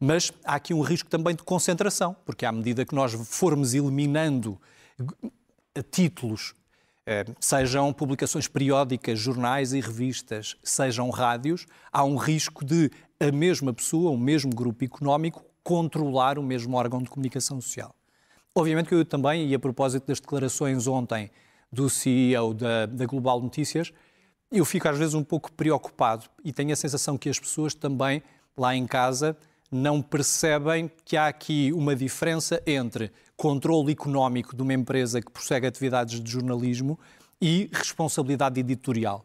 mas 0.00 0.32
há 0.44 0.56
aqui 0.56 0.74
um 0.74 0.80
risco 0.80 1.08
também 1.08 1.34
de 1.34 1.42
concentração, 1.42 2.16
porque 2.24 2.44
à 2.44 2.52
medida 2.52 2.84
que 2.84 2.94
nós 2.94 3.12
formos 3.12 3.74
eliminando 3.74 4.60
títulos, 5.90 6.54
eh, 7.06 7.24
sejam 7.40 7.92
publicações 7.92 8.48
periódicas, 8.48 9.18
jornais 9.18 9.72
e 9.72 9.80
revistas, 9.80 10.56
sejam 10.62 11.08
rádios, 11.10 11.66
há 11.92 12.04
um 12.04 12.16
risco 12.16 12.64
de 12.64 12.90
a 13.20 13.32
mesma 13.32 13.72
pessoa, 13.72 14.10
o 14.10 14.18
mesmo 14.18 14.54
grupo 14.54 14.84
económico, 14.84 15.44
controlar 15.62 16.38
o 16.38 16.42
mesmo 16.42 16.76
órgão 16.76 17.02
de 17.02 17.08
comunicação 17.08 17.60
social. 17.60 17.94
Obviamente 18.54 18.88
que 18.88 18.94
eu 18.94 19.04
também, 19.04 19.48
e 19.48 19.54
a 19.54 19.58
propósito 19.58 20.06
das 20.06 20.20
declarações 20.20 20.86
ontem 20.86 21.30
do 21.72 21.88
CEO 21.88 22.54
da, 22.54 22.86
da 22.86 23.06
Global 23.06 23.40
Notícias, 23.40 23.92
eu 24.50 24.64
fico 24.64 24.88
às 24.88 24.98
vezes 24.98 25.14
um 25.14 25.22
pouco 25.22 25.52
preocupado 25.52 26.26
e 26.44 26.52
tenho 26.52 26.72
a 26.72 26.76
sensação 26.76 27.18
que 27.18 27.28
as 27.28 27.38
pessoas 27.38 27.74
também 27.74 28.22
lá 28.56 28.74
em 28.74 28.86
casa 28.86 29.36
não 29.70 30.00
percebem 30.00 30.90
que 31.04 31.16
há 31.16 31.28
aqui 31.28 31.72
uma 31.74 31.94
diferença 31.94 32.62
entre 32.66 33.12
controle 33.36 33.92
económico 33.92 34.56
de 34.56 34.62
uma 34.62 34.72
empresa 34.72 35.20
que 35.20 35.30
prossegue 35.30 35.66
atividades 35.66 36.20
de 36.20 36.30
jornalismo 36.30 36.98
e 37.40 37.68
responsabilidade 37.72 38.58
editorial. 38.58 39.24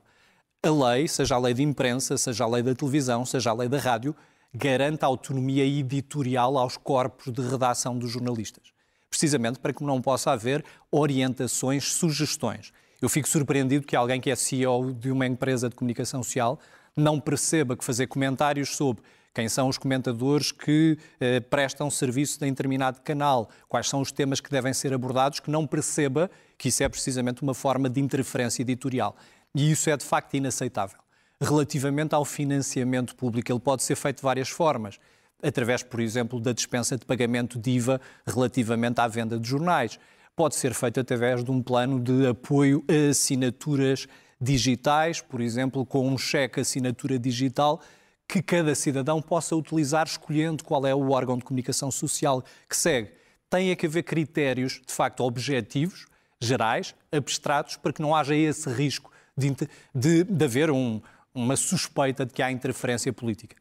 A 0.62 0.70
lei, 0.70 1.08
seja 1.08 1.36
a 1.36 1.40
lei 1.40 1.54
de 1.54 1.64
imprensa, 1.64 2.18
seja 2.18 2.44
a 2.44 2.48
lei 2.48 2.62
da 2.62 2.76
televisão, 2.76 3.26
seja 3.26 3.50
a 3.50 3.54
lei 3.54 3.68
da 3.68 3.80
rádio, 3.80 4.16
garante 4.54 5.04
a 5.04 5.08
autonomia 5.08 5.66
editorial 5.66 6.58
aos 6.58 6.78
corpos 6.78 7.34
de 7.34 7.42
redação 7.42 7.98
dos 7.98 8.12
jornalistas. 8.12 8.72
Precisamente 9.10 9.60
para 9.60 9.74
que 9.74 9.84
não 9.84 10.02
possa 10.02 10.32
haver 10.32 10.64
orientações, 10.92 11.94
sugestões. 11.94 12.72
Eu 13.04 13.10
fico 13.10 13.28
surpreendido 13.28 13.86
que 13.86 13.98
alguém 13.98 14.22
que 14.22 14.32
é 14.32 14.36
CEO 14.36 14.94
de 14.94 15.12
uma 15.12 15.28
empresa 15.28 15.68
de 15.68 15.76
comunicação 15.76 16.24
social 16.24 16.58
não 16.96 17.20
perceba 17.20 17.76
que 17.76 17.84
fazer 17.84 18.08
comentários 18.08 18.78
sobre 18.78 19.04
quem 19.34 19.50
são 19.50 19.68
os 19.68 19.78
comentadores 19.78 20.54
que 20.54 20.98
eh, 21.20 21.42
prestam 21.42 21.92
serviço 21.92 22.46
em 22.46 22.52
determinado 22.52 23.02
canal, 23.02 23.50
quais 23.68 23.90
são 23.90 24.00
os 24.00 24.10
temas 24.10 24.40
que 24.40 24.50
devem 24.50 24.72
ser 24.72 24.94
abordados, 24.94 25.42
que 25.42 25.52
não 25.52 25.68
perceba 25.68 26.32
que 26.58 26.70
isso 26.70 26.82
é 26.82 26.88
precisamente 26.88 27.42
uma 27.42 27.54
forma 27.54 27.90
de 27.90 28.00
interferência 28.00 28.62
editorial. 28.62 29.18
E 29.54 29.70
isso 29.70 29.90
é 29.90 29.98
de 29.98 30.06
facto 30.06 30.36
inaceitável. 30.36 31.00
Relativamente 31.42 32.16
ao 32.16 32.24
financiamento 32.24 33.18
público, 33.18 33.52
ele 33.52 33.60
pode 33.60 33.84
ser 33.84 33.98
feito 33.98 34.20
de 34.20 34.24
várias 34.24 34.48
formas. 34.48 34.98
Através, 35.44 35.84
por 35.84 36.00
exemplo, 36.00 36.40
da 36.40 36.54
dispensa 36.54 36.98
de 36.98 37.06
pagamento 37.06 37.60
de 37.60 37.70
IVA 37.72 38.00
relativamente 38.26 39.02
à 39.02 39.10
venda 39.10 39.38
de 39.38 39.46
jornais 39.46 40.00
pode 40.36 40.56
ser 40.56 40.74
feito 40.74 41.00
através 41.00 41.44
de 41.44 41.52
um 41.52 41.62
plano 41.62 42.00
de 42.00 42.28
apoio 42.28 42.84
a 42.90 43.10
assinaturas 43.10 44.08
digitais, 44.40 45.22
por 45.22 45.42
exemplo, 45.42 45.86
com 45.86 46.08
um 46.08 46.18
cheque 46.18 46.60
assinatura 46.60 47.18
digital 47.18 47.80
que 48.28 48.42
cada 48.42 48.74
cidadão 48.74 49.22
possa 49.22 49.56
utilizar 49.56 50.08
escolhendo 50.08 50.64
qual 50.64 50.86
é 50.86 50.96
o 50.96 51.12
órgão 51.12 51.38
de 51.38 51.44
comunicação 51.44 51.92
social 51.92 52.44
que 52.68 52.76
segue. 52.76 53.12
Tem 53.50 53.70
é 53.70 53.76
que 53.76 53.86
haver 53.86 54.04
critérios, 54.04 54.82
de 54.86 54.92
facto, 54.92 55.24
objetivos, 55.24 56.08
gerais, 56.40 56.96
abstratos, 57.12 57.78
para 57.78 57.94
que 57.94 58.02
não 58.02 58.16
haja 58.16 58.36
esse 58.36 58.68
risco 58.70 59.12
de, 59.38 59.56
de, 59.94 60.24
de 60.24 60.46
haver 60.46 60.72
um, 60.72 61.02
uma 61.34 61.56
suspeita 61.56 62.26
de 62.26 62.34
que 62.34 62.42
há 62.42 62.52
interferência 62.52 63.14
política. 63.14 63.56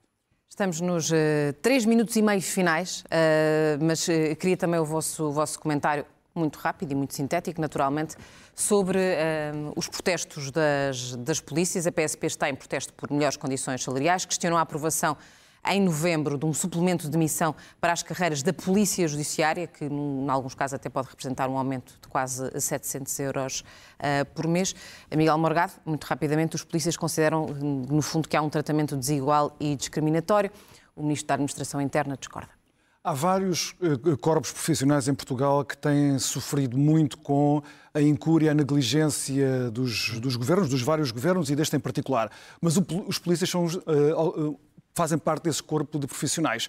Estamos 0.49 0.81
nos 0.81 1.11
uh, 1.11 1.15
três 1.63 1.87
minutos 1.87 2.15
e 2.17 2.23
meio 2.23 2.43
finais, 2.43 3.05
uh, 3.07 3.83
mas 3.83 4.07
uh, 4.09 4.37
queria 4.39 4.57
também 4.57 4.79
o 4.79 4.85
vosso, 4.85 5.25
o 5.25 5.33
vosso 5.33 5.59
comentário 5.59 6.05
muito 6.35 6.59
rápido 6.59 6.93
e 6.93 6.95
muito 6.95 7.15
sintético, 7.15 7.61
naturalmente, 7.61 8.17
sobre 8.55 8.99
uh, 8.99 9.73
os 9.77 9.89
protestos 9.89 10.51
das, 10.51 11.17
das 11.17 11.41
polícias. 11.41 11.87
A 11.87 11.93
PSP 11.93 12.27
está 12.27 12.49
em 12.49 12.55
protesto 12.55 12.93
por 12.95 13.11
melhores 13.11 13.37
condições 13.37 13.83
salariais, 13.83 14.25
questionou 14.25 14.59
a 14.59 14.63
aprovação 14.63 15.17
em 15.65 15.81
novembro 15.81 16.37
de 16.37 16.45
um 16.45 16.53
suplemento 16.53 17.09
de 17.09 17.17
missão 17.17 17.55
para 17.81 17.93
as 17.93 18.03
carreiras 18.03 18.43
da 18.43 18.53
Polícia 18.53 19.07
Judiciária, 19.07 19.67
que 19.67 19.85
em 19.85 20.29
alguns 20.29 20.55
casos 20.55 20.75
até 20.75 20.89
pode 20.89 21.09
representar 21.09 21.49
um 21.49 21.57
aumento 21.57 21.95
de 22.01 22.09
quase 22.09 22.51
700 22.61 23.21
euros 23.21 23.61
uh, 23.61 24.25
por 24.35 24.47
mês. 24.49 24.75
Miguel 25.15 25.39
Morgado, 25.39 25.73
muito 25.85 26.05
rapidamente, 26.05 26.57
os 26.57 26.65
polícias 26.65 26.97
consideram, 26.97 27.47
no 27.47 28.03
fundo, 28.03 28.29
que 28.29 28.37
há 28.37 28.43
um 28.43 28.51
tratamento 28.51 28.97
desigual 28.97 29.57
e 29.61 29.77
discriminatório. 29.77 30.51
O 30.97 31.03
Ministro 31.03 31.29
da 31.29 31.35
Administração 31.35 31.81
Interna 31.81 32.17
discorda. 32.17 32.62
Há 33.05 33.13
vários 33.13 33.75
uh, 33.81 34.17
corpos 34.19 34.53
profissionais 34.53 35.09
em 35.09 35.15
Portugal 35.15 35.65
que 35.65 35.77
têm 35.77 36.21
sofrido 36.21 36.79
muito 36.79 37.19
com 37.19 37.61
a 37.93 38.01
incúria, 38.01 38.53
a 38.53 38.55
negligência 38.55 39.73
dos, 39.73 40.21
dos 40.21 40.37
governos, 40.37 40.69
dos 40.69 40.83
vários 40.83 41.11
governos 41.11 41.51
e 41.51 41.57
deste 41.57 41.75
em 41.75 41.81
particular. 41.81 42.31
Mas 42.61 42.77
o, 42.77 42.87
os 43.09 43.19
polícias 43.19 43.51
são 43.51 43.67
uh, 43.67 44.61
fazem 44.95 45.19
parte 45.19 45.45
desse 45.45 45.61
corpo 45.61 45.99
de 45.99 46.07
profissionais. 46.07 46.69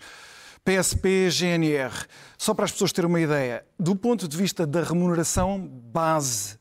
PSP, 0.65 1.30
GNR. 1.30 1.93
Só 2.36 2.56
para 2.56 2.65
as 2.65 2.72
pessoas 2.72 2.91
terem 2.91 3.10
uma 3.10 3.22
ideia, 3.22 3.63
do 3.80 3.96
ponto 3.96 4.28
de 4.28 4.36
vista 4.36 4.65
da 4.65 4.82
remuneração 4.82 5.60
base 5.67 6.58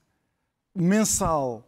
mensal 0.74 1.66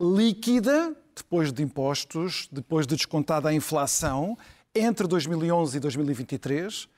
líquida, 0.00 0.94
depois 1.16 1.52
de 1.52 1.64
impostos, 1.64 2.48
depois 2.52 2.86
de 2.86 2.94
descontada 2.94 3.48
a 3.48 3.52
inflação, 3.52 4.38
entre 4.72 5.08
2011 5.08 5.76
e 5.76 5.80
2023, 5.80 6.88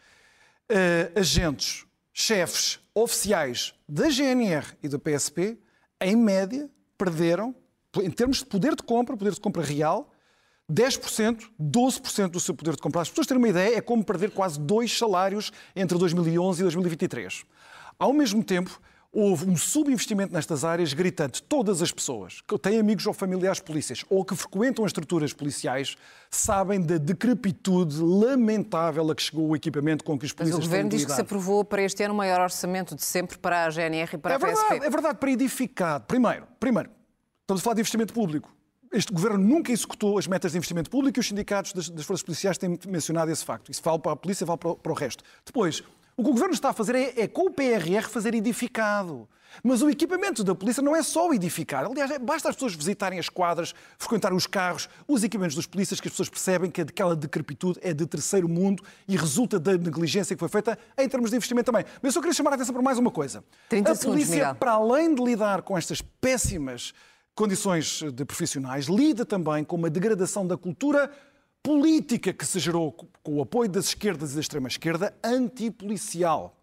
eh, 0.68 1.12
agentes, 1.14 1.86
chefes 2.12 2.80
oficiais 2.94 3.74
da 3.88 4.08
GNR 4.08 4.66
e 4.82 4.88
do 4.88 4.98
PSP, 4.98 5.58
em 6.00 6.16
média, 6.16 6.68
perderam, 6.98 7.54
em 8.02 8.10
termos 8.10 8.38
de 8.38 8.46
poder 8.46 8.74
de 8.74 8.82
compra, 8.82 9.16
poder 9.16 9.32
de 9.32 9.40
compra 9.40 9.62
real, 9.62 10.12
10%, 10.70 11.50
12% 11.60 12.30
do 12.30 12.40
seu 12.40 12.54
poder 12.54 12.74
de 12.74 12.82
compra. 12.82 13.02
As 13.02 13.08
pessoas 13.08 13.26
terem 13.26 13.42
uma 13.42 13.48
ideia, 13.48 13.76
é 13.76 13.80
como 13.80 14.04
perder 14.04 14.30
quase 14.30 14.58
dois 14.58 14.96
salários 14.96 15.52
entre 15.74 15.98
2011 15.98 16.60
e 16.60 16.62
2023. 16.62 17.44
Ao 17.98 18.12
mesmo 18.12 18.42
tempo, 18.42 18.80
houve 19.12 19.48
um 19.48 19.56
subinvestimento 19.56 20.32
nestas 20.32 20.64
áreas 20.64 20.94
gritante. 20.94 21.42
Todas 21.42 21.82
as 21.82 21.92
pessoas 21.92 22.40
que 22.40 22.58
têm 22.58 22.78
amigos 22.78 23.06
ou 23.06 23.12
familiares 23.12 23.60
polícias 23.60 24.04
ou 24.08 24.24
que 24.24 24.34
frequentam 24.34 24.84
as 24.84 24.88
estruturas 24.88 25.32
policiais 25.34 25.96
sabem 26.30 26.80
da 26.80 26.96
decrepitude 26.96 28.00
lamentável 28.00 29.10
a 29.10 29.14
que 29.14 29.22
chegou 29.22 29.48
o 29.50 29.54
equipamento 29.54 30.02
com 30.02 30.18
que 30.18 30.24
os 30.24 30.32
polícias 30.32 30.58
Mas 30.58 30.66
o 30.66 30.68
Governo 30.68 30.90
diz 30.90 31.04
que 31.04 31.12
se 31.12 31.20
aprovou 31.20 31.62
para 31.62 31.82
este 31.82 32.02
ano 32.02 32.14
o 32.14 32.16
maior 32.16 32.40
orçamento 32.40 32.94
de 32.94 33.02
sempre 33.02 33.36
para 33.36 33.66
a 33.66 33.70
GNR 33.70 34.14
e 34.14 34.18
para 34.18 34.32
é 34.32 34.34
a 34.36 34.38
verdade, 34.38 34.68
PSP. 34.68 34.86
É 34.86 34.90
verdade, 34.90 35.18
para 35.18 35.30
edificar. 35.30 36.00
Primeiro, 36.00 36.46
primeiro, 36.58 36.90
estamos 37.42 37.60
a 37.60 37.64
falar 37.64 37.74
de 37.74 37.80
investimento 37.82 38.14
público 38.14 38.50
este 38.92 39.10
governo 39.10 39.38
nunca 39.38 39.72
executou 39.72 40.18
as 40.18 40.26
metas 40.26 40.52
de 40.52 40.58
investimento 40.58 40.90
público 40.90 41.18
e 41.18 41.20
os 41.20 41.26
sindicatos 41.26 41.72
das, 41.72 41.88
das 41.88 42.04
forças 42.04 42.22
policiais 42.22 42.58
têm 42.58 42.78
mencionado 42.86 43.30
esse 43.30 43.42
facto. 43.42 43.70
Isso 43.70 43.80
vale 43.82 43.98
para 43.98 44.12
a 44.12 44.16
polícia, 44.16 44.44
vale 44.44 44.58
para 44.58 44.70
o, 44.70 44.76
para 44.76 44.92
o 44.92 44.94
resto. 44.94 45.24
Depois, 45.46 45.82
o 46.16 46.22
que 46.22 46.28
o 46.28 46.32
governo 46.32 46.54
está 46.54 46.70
a 46.70 46.72
fazer 46.72 46.94
é, 46.94 47.22
é, 47.22 47.28
com 47.28 47.46
o 47.46 47.50
PRR 47.50 48.08
fazer 48.08 48.34
edificado. 48.34 49.28
Mas 49.62 49.82
o 49.82 49.90
equipamento 49.90 50.42
da 50.42 50.54
polícia 50.54 50.82
não 50.82 50.96
é 50.96 51.02
só 51.02 51.32
edificar. 51.32 51.84
Aliás, 51.84 52.10
é, 52.10 52.18
basta 52.18 52.48
as 52.48 52.54
pessoas 52.54 52.74
visitarem 52.74 53.18
as 53.18 53.28
quadras, 53.28 53.74
frequentar 53.98 54.32
os 54.32 54.46
carros, 54.46 54.88
os 55.06 55.22
equipamentos 55.22 55.54
dos 55.54 55.66
polícias, 55.66 56.00
que 56.00 56.08
as 56.08 56.12
pessoas 56.12 56.28
percebem 56.28 56.70
que 56.70 56.80
aquela 56.80 57.14
decrepitude 57.14 57.78
é 57.82 57.92
de 57.92 58.06
terceiro 58.06 58.48
mundo 58.48 58.82
e 59.06 59.16
resulta 59.16 59.58
da 59.58 59.72
negligência 59.72 60.34
que 60.34 60.40
foi 60.40 60.48
feita 60.48 60.78
em 60.96 61.08
termos 61.08 61.30
de 61.30 61.36
investimento 61.36 61.70
também. 61.70 61.84
Mas 62.00 62.04
eu 62.04 62.12
só 62.12 62.20
queria 62.20 62.34
chamar 62.34 62.52
a 62.52 62.54
atenção 62.54 62.72
para 62.72 62.82
mais 62.82 62.98
uma 62.98 63.10
coisa. 63.10 63.44
a 63.92 63.94
polícia, 64.10 64.54
para 64.54 64.72
além 64.72 65.14
de 65.14 65.22
lidar 65.22 65.62
com 65.62 65.76
estas 65.76 66.00
péssimas 66.00 66.94
condições 67.34 68.02
de 68.12 68.24
profissionais, 68.24 68.86
lida 68.86 69.24
também 69.24 69.64
com 69.64 69.76
uma 69.76 69.90
degradação 69.90 70.46
da 70.46 70.56
cultura 70.56 71.10
política 71.62 72.32
que 72.32 72.44
se 72.44 72.58
gerou 72.58 72.92
com 73.22 73.36
o 73.36 73.42
apoio 73.42 73.68
das 73.68 73.86
esquerdas 73.86 74.32
e 74.32 74.34
da 74.34 74.40
extrema-esquerda 74.40 75.14
antipolicial. 75.22 76.58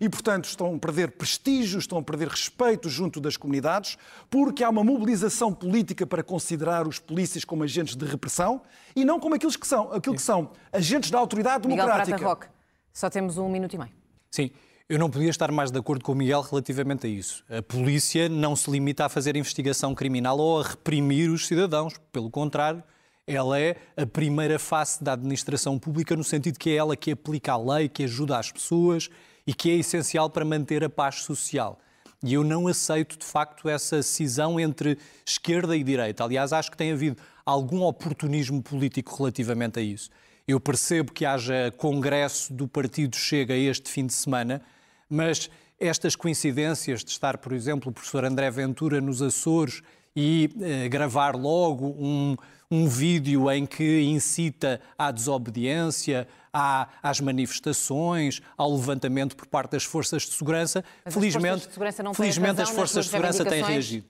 E, 0.00 0.08
portanto, 0.08 0.44
estão 0.44 0.74
a 0.74 0.78
perder 0.78 1.12
prestígio, 1.12 1.78
estão 1.78 1.98
a 1.98 2.02
perder 2.02 2.28
respeito 2.28 2.88
junto 2.88 3.20
das 3.20 3.36
comunidades, 3.36 3.96
porque 4.28 4.62
há 4.62 4.68
uma 4.68 4.84
mobilização 4.84 5.54
política 5.54 6.06
para 6.06 6.22
considerar 6.22 6.86
os 6.86 6.98
polícias 6.98 7.44
como 7.44 7.62
agentes 7.62 7.96
de 7.96 8.04
repressão 8.04 8.60
e 8.94 9.04
não 9.04 9.18
como 9.18 9.34
aqueles 9.34 9.56
que 9.56 9.66
são, 9.66 9.90
aquilo 9.92 10.16
que 10.16 10.22
são 10.22 10.50
agentes 10.72 11.10
da 11.10 11.18
autoridade 11.18 11.62
democrática. 11.62 12.04
Miguel 12.04 12.18
Prata 12.18 12.28
Roque, 12.28 12.46
só 12.92 13.08
temos 13.08 13.38
um 13.38 13.48
minuto 13.48 13.74
e 13.74 13.78
meio. 13.78 13.92
Sim, 14.30 14.50
eu 14.88 14.98
não 14.98 15.08
podia 15.08 15.30
estar 15.30 15.50
mais 15.50 15.70
de 15.70 15.78
acordo 15.78 16.04
com 16.04 16.12
o 16.12 16.14
Miguel 16.14 16.42
relativamente 16.42 17.06
a 17.06 17.10
isso. 17.10 17.44
A 17.48 17.62
polícia 17.62 18.28
não 18.28 18.54
se 18.54 18.70
limita 18.70 19.06
a 19.06 19.08
fazer 19.08 19.34
investigação 19.36 19.94
criminal 19.94 20.38
ou 20.38 20.60
a 20.60 20.64
reprimir 20.64 21.30
os 21.30 21.46
cidadãos. 21.46 21.94
Pelo 22.12 22.30
contrário, 22.30 22.82
ela 23.30 23.58
é 23.58 23.76
a 23.96 24.04
primeira 24.04 24.58
face 24.58 25.02
da 25.02 25.12
administração 25.12 25.78
pública, 25.78 26.16
no 26.16 26.24
sentido 26.24 26.58
que 26.58 26.70
é 26.70 26.74
ela 26.74 26.96
que 26.96 27.12
aplica 27.12 27.52
a 27.52 27.56
lei, 27.56 27.88
que 27.88 28.04
ajuda 28.04 28.36
as 28.36 28.50
pessoas 28.50 29.08
e 29.46 29.54
que 29.54 29.70
é 29.70 29.74
essencial 29.74 30.28
para 30.28 30.44
manter 30.44 30.82
a 30.82 30.90
paz 30.90 31.22
social. 31.22 31.78
E 32.22 32.34
eu 32.34 32.44
não 32.44 32.66
aceito, 32.66 33.16
de 33.16 33.24
facto, 33.24 33.68
essa 33.68 34.02
cisão 34.02 34.60
entre 34.60 34.98
esquerda 35.24 35.76
e 35.76 35.82
direita. 35.82 36.24
Aliás, 36.24 36.52
acho 36.52 36.70
que 36.70 36.76
tem 36.76 36.92
havido 36.92 37.16
algum 37.46 37.82
oportunismo 37.82 38.62
político 38.62 39.16
relativamente 39.16 39.78
a 39.78 39.82
isso. 39.82 40.10
Eu 40.46 40.60
percebo 40.60 41.12
que 41.12 41.24
haja 41.24 41.72
congresso 41.76 42.52
do 42.52 42.66
Partido 42.66 43.16
Chega 43.16 43.54
este 43.54 43.88
fim 43.88 44.06
de 44.06 44.12
semana, 44.12 44.60
mas 45.08 45.48
estas 45.78 46.14
coincidências 46.14 47.02
de 47.02 47.10
estar, 47.10 47.38
por 47.38 47.52
exemplo, 47.52 47.90
o 47.90 47.92
professor 47.92 48.24
André 48.24 48.50
Ventura 48.50 49.00
nos 49.00 49.22
Açores 49.22 49.82
e 50.14 50.50
eh, 50.60 50.88
gravar 50.88 51.36
logo 51.36 51.86
um, 51.98 52.36
um 52.70 52.88
vídeo 52.88 53.50
em 53.50 53.66
que 53.66 54.02
incita 54.02 54.80
à 54.98 55.10
desobediência, 55.10 56.26
à, 56.52 56.88
às 57.02 57.20
manifestações, 57.20 58.42
ao 58.56 58.74
levantamento 58.74 59.36
por 59.36 59.46
parte 59.46 59.72
das 59.72 59.84
forças 59.84 60.22
de 60.22 60.30
segurança. 60.30 60.84
Mas 61.04 61.14
felizmente, 61.14 61.46
as 61.46 61.62
forças 61.62 61.68
de 61.68 61.72
segurança 61.74 62.14
felizmente 62.14 62.62
as 62.62 62.70
forças 62.70 63.04
de 63.04 63.10
segurança 63.10 63.44
têm 63.44 63.62
reagido. 63.62 64.06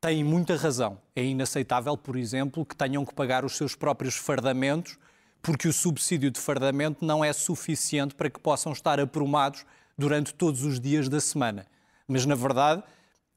Têm 0.00 0.22
muita 0.22 0.56
razão. 0.56 0.98
É 1.16 1.24
inaceitável, 1.24 1.96
por 1.96 2.16
exemplo, 2.16 2.64
que 2.64 2.76
tenham 2.76 3.04
que 3.04 3.14
pagar 3.14 3.44
os 3.44 3.56
seus 3.56 3.74
próprios 3.74 4.16
fardamentos, 4.16 4.98
porque 5.40 5.66
o 5.68 5.72
subsídio 5.72 6.30
de 6.30 6.40
fardamento 6.40 7.04
não 7.04 7.24
é 7.24 7.32
suficiente 7.32 8.14
para 8.14 8.28
que 8.28 8.38
possam 8.38 8.72
estar 8.72 9.00
aprumados 9.00 9.64
durante 9.96 10.34
todos 10.34 10.62
os 10.62 10.78
dias 10.78 11.08
da 11.08 11.20
semana. 11.20 11.66
Mas, 12.06 12.26
na 12.26 12.34
verdade, 12.34 12.82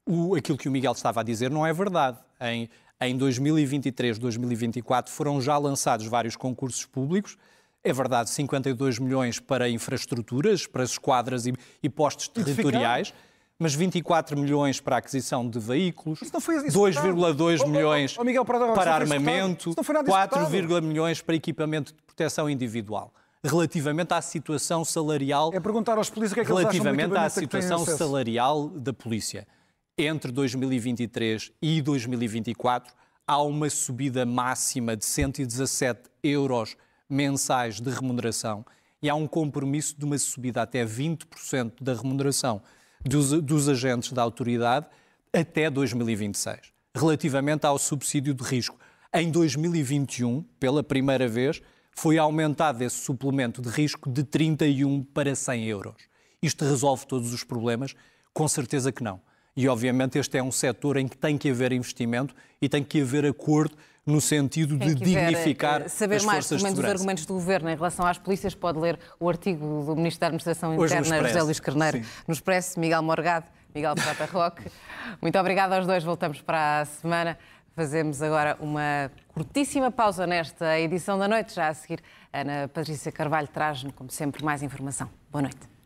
o, 0.07 0.35
aquilo 0.35 0.57
que 0.57 0.67
o 0.67 0.71
Miguel 0.71 0.93
estava 0.93 1.21
a 1.21 1.23
dizer 1.23 1.51
não 1.51 1.65
é 1.65 1.73
verdade. 1.73 2.17
Em, 2.41 2.69
em 3.01 3.17
2023, 3.17 4.17
2024 4.17 5.11
foram 5.11 5.41
já 5.41 5.57
lançados 5.57 6.05
vários 6.07 6.35
concursos 6.35 6.85
públicos. 6.85 7.37
É 7.83 7.93
verdade, 7.93 8.29
52 8.29 8.99
milhões 8.99 9.39
para 9.39 9.69
infraestruturas, 9.69 10.65
para 10.65 10.83
esquadras 10.83 11.45
e, 11.45 11.53
e 11.81 11.89
postos 11.89 12.27
territoriais 12.27 13.13
mas 13.59 13.73
24 13.73 14.37
milhões 14.37 14.79
para 14.79 14.97
a 14.97 14.99
aquisição 14.99 15.49
de 15.49 15.59
veículos, 15.59 16.19
2,2 16.19 17.67
milhões 17.67 18.15
oh, 18.15 18.21
oh, 18.21 18.41
oh, 18.41 18.73
para 18.73 18.93
armamento, 18.93 19.73
4, 20.05 20.83
milhões 20.83 21.21
para 21.21 21.35
equipamento 21.35 21.91
de 21.91 22.01
proteção 22.03 22.47
individual 22.49 23.11
relativamente 23.43 24.13
à 24.13 24.21
situação 24.21 24.83
salarial. 24.83 25.51
É 25.53 25.59
perguntar 25.59 25.97
aos 25.97 26.09
polícias 26.09 26.31
o 26.31 26.35
que 26.35 26.41
é 26.41 26.43
que 26.43 26.51
Relativamente 26.51 27.15
à 27.15 27.29
situação 27.29 27.85
salarial 27.85 28.67
da 28.69 28.93
polícia. 28.93 29.47
Entre 29.99 30.31
2023 30.31 31.51
e 31.59 31.81
2024 31.81 32.93
há 33.25 33.41
uma 33.41 33.67
subida 33.67 34.27
máxima 34.27 34.95
de 34.95 35.03
117 35.03 36.01
euros 36.21 36.77
mensais 37.09 37.81
de 37.81 37.89
remuneração 37.89 38.63
e 39.01 39.09
há 39.09 39.15
um 39.15 39.25
compromisso 39.25 39.97
de 39.97 40.05
uma 40.05 40.19
subida 40.19 40.61
até 40.61 40.85
20% 40.85 41.81
da 41.81 41.95
remuneração 41.95 42.61
dos, 43.03 43.31
dos 43.41 43.67
agentes 43.67 44.11
da 44.11 44.21
autoridade 44.21 44.85
até 45.33 45.67
2026. 45.67 46.71
Relativamente 46.95 47.65
ao 47.65 47.79
subsídio 47.79 48.35
de 48.35 48.43
risco, 48.43 48.77
em 49.11 49.31
2021, 49.31 50.43
pela 50.59 50.83
primeira 50.83 51.27
vez, 51.27 51.59
foi 51.91 52.19
aumentado 52.19 52.83
esse 52.83 52.97
suplemento 52.97 53.63
de 53.63 53.69
risco 53.69 54.11
de 54.11 54.23
31 54.23 55.01
para 55.05 55.33
100 55.33 55.65
euros. 55.65 56.03
Isto 56.39 56.65
resolve 56.65 57.07
todos 57.07 57.33
os 57.33 57.43
problemas? 57.43 57.95
Com 58.31 58.47
certeza 58.47 58.91
que 58.91 59.01
não. 59.01 59.25
E, 59.57 59.67
obviamente, 59.67 60.19
este 60.19 60.37
é 60.37 60.43
um 60.43 60.51
setor 60.51 60.97
em 60.97 61.07
que 61.07 61.17
tem 61.17 61.35
que 61.35 61.49
haver 61.49 61.71
investimento 61.71 62.35
e 62.61 62.69
tem 62.69 62.83
que 62.83 63.01
haver 63.01 63.25
acordo 63.25 63.75
no 64.05 64.21
sentido 64.21 64.77
de 64.77 64.93
dignificar 64.93 65.81
eh, 65.81 65.87
saber 65.89 66.17
as 66.17 66.23
mais 66.23 66.47
forças 66.47 66.63
de 66.63 66.75
dos 66.75 66.85
argumentos 66.85 67.25
do 67.25 67.33
Governo 67.33 67.69
em 67.69 67.75
relação 67.75 68.05
às 68.05 68.19
polícias, 68.19 68.53
pode 68.53 68.77
ler 68.79 68.99
o 69.19 69.27
artigo 69.27 69.83
do 69.83 69.95
Ministro 69.95 70.21
da 70.21 70.27
Administração 70.27 70.75
Interna, 70.75 71.27
José 71.27 71.41
Luís 71.41 71.59
Carneiro, 71.59 71.97
Sim. 71.97 72.05
no 72.27 72.33
Expresso, 72.33 72.79
Miguel 72.79 73.01
Morgado, 73.01 73.47
Miguel 73.73 73.95
Prata 73.95 74.25
Roque. 74.31 74.71
Muito 75.19 75.37
obrigada 75.39 75.75
aos 75.75 75.87
dois, 75.87 76.03
voltamos 76.03 76.39
para 76.39 76.81
a 76.81 76.85
semana. 76.85 77.37
Fazemos 77.75 78.21
agora 78.21 78.57
uma 78.59 79.11
curtíssima 79.33 79.91
pausa 79.91 80.25
nesta 80.25 80.79
edição 80.79 81.17
da 81.19 81.27
noite. 81.27 81.53
Já 81.53 81.67
a 81.67 81.73
seguir, 81.73 81.99
Ana 82.31 82.67
Patrícia 82.67 83.11
Carvalho 83.11 83.47
traz-nos, 83.47 83.93
como 83.93 84.09
sempre, 84.09 84.43
mais 84.43 84.63
informação. 84.63 85.09
Boa 85.31 85.41
noite. 85.41 85.76